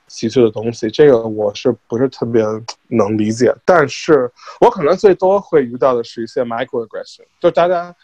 [0.08, 2.44] 习俗的东西，这个我是不是特别
[2.88, 3.52] 能理解？
[3.66, 4.32] 但是
[4.62, 7.96] 我可能最多会遇到的是一些 microaggression，就大家，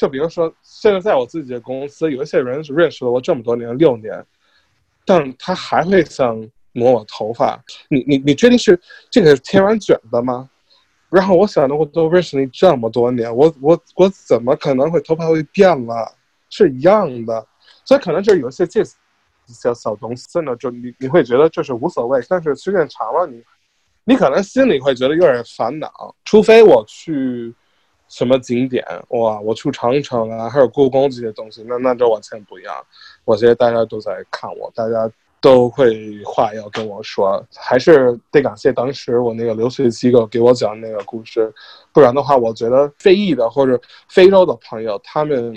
[0.00, 4.24] 就比如说现在在我自己的公司，有一些人是认识了我这么多年，六年。
[5.04, 6.40] 但他还会想
[6.72, 8.80] 摸我头发，你你你确定是
[9.10, 10.48] 这个是天然卷的吗？
[11.10, 16.14] 然后我想的，我都认识你这么多年，我我我怎么可能会头发会变了？
[16.48, 17.46] 是一样的，
[17.84, 23.42] 所以可能就是有些这些小东西呢，就你你会觉得就是无所谓，但是时间长了，你
[24.04, 26.14] 你可能心里会觉得有点烦恼。
[26.24, 27.54] 除非我去
[28.10, 32.74] 什么景点哇，我去长城啊，还有故宫这些东西，那那就完全不一样。
[33.24, 41.50] 我觉得大家都在看我，大家都会话要跟我说，还是得感谢当时我那个留学机构给我讲那个故事，
[41.92, 45.56] 不然的话，我觉得非裔的或者非洲的朋友，他们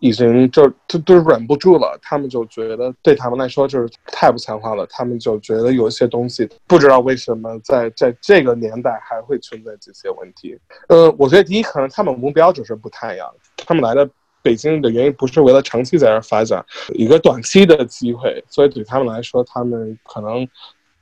[0.00, 10.58] 已经就就都忍不住了，他们就觉得对他们来说就是太不像话了，他们就觉得有一些东西不知道为什么在在这个年代还会存在这些问题。
[10.88, 14.10] 呃，我觉得第一可能他们目标就是不太一样，他们来的。
[14.42, 20.48] 北京的原因不是为了长期在这发展，一个短期的机会，所以对他们来说，他们可能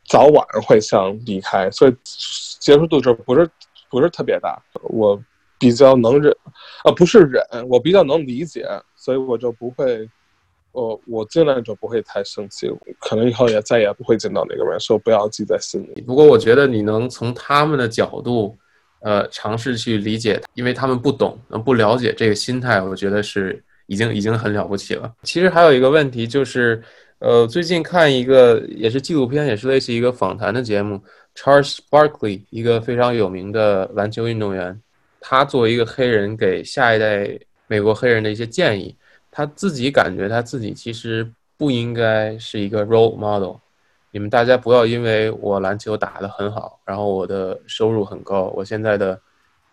[0.04, 1.96] 早晚会想离开，所以
[2.58, 3.48] 接受度就不是
[3.88, 4.60] 不是特别大。
[4.82, 5.16] 我
[5.58, 6.34] 比较能忍，
[6.84, 10.08] 呃，不是忍，我比较能理解，所以我就不会，
[10.72, 16.00] 我我尽量就不会太生气，可能以后也再也不会见到那个人，说不要记在心里。
[16.02, 18.56] 不过我觉得你能从他们的角度。
[19.00, 25.14] 呃，尝试去理解，因为他们不懂，不了解这个心态，我觉得是已经已经很了不起了。
[25.22, 26.82] 其实还有一个问题就是，
[27.20, 31.00] 呃，最近看一个也是纪录片，也是类似一个访谈的节目
[31.36, 34.82] ，Charles Barkley，一个非常有名的篮球运动员，
[35.20, 38.96] 他作为一个黑人，给下一代美国黑人的一些建议，
[39.30, 43.56] 他自己感觉他自己其实不应该是一个 role model。
[44.10, 49.20] 你们大家不要因为我篮球打得很好，然后我的收入很高，我现在的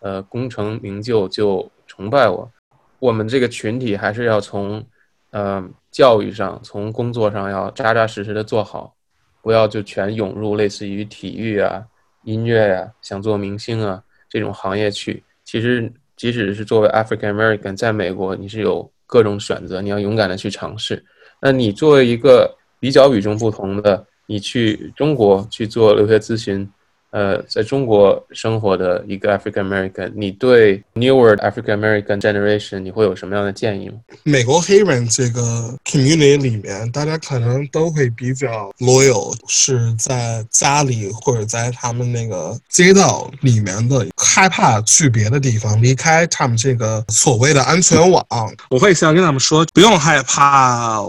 [0.00, 2.50] 呃功成名就就崇拜我。
[2.98, 4.84] 我们这个群体还是要从
[5.30, 8.94] 呃教育上，从工作上要扎扎实实的做好，
[9.40, 11.82] 不要就全涌入类似于体育啊、
[12.24, 15.22] 音乐呀、想做明星啊这种行业去。
[15.46, 21.02] 其实，即使是作为 African American，在美国你是有各种选择，你要勇敢的去尝试。
[21.40, 24.06] 那你作为一个比较与众不同的。
[24.28, 26.68] 你去中国去做留学咨询，
[27.16, 33.94] 呃，在中国生活的一个 African American，你对 newer African American generation 你会有什么样的建议吗？
[34.22, 48.22] 美国黑人这个 community 里面，大家可能都会比较 loyal，是在家里或者在他们那个街道里面的，害怕去别的地方，离开他们这个所谓的安全网。
[48.68, 51.00] 我会想跟他们说，不用害怕。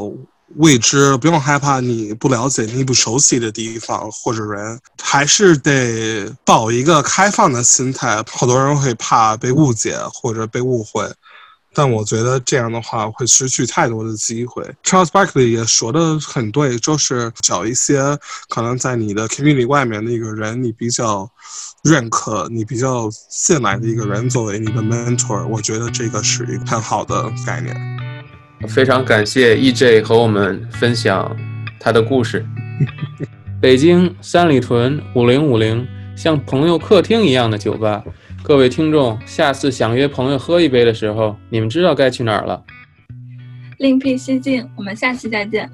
[0.55, 8.23] 未知，不用害怕你不了解、你不熟悉的地方或者人，还是得保一个开放的心态。
[8.31, 11.05] 好多人会怕被误解或者被误会，
[11.73, 14.63] 但我觉得这样的话会失去太多的机会。
[14.83, 18.17] Charles Barkley 也说的很对，就是找一些
[18.47, 21.29] 可能在你的 community 外面的一个人，你比较
[21.83, 28.16] 认可、你比较信赖的一个人作为你的 mentor，我觉得这个是一个很好的概念。
[28.67, 31.35] 非常感谢 EJ 和我们分享
[31.79, 32.45] 他的故事。
[33.61, 35.85] 北京三里屯五零五零，
[36.15, 38.03] 像朋友客厅一样的酒吧。
[38.43, 42.63] 各位听众，下次想约朋友喝一杯的时候，你们知道该去哪儿了。
[43.77, 45.69] 另辟蹊径，我们下期再见。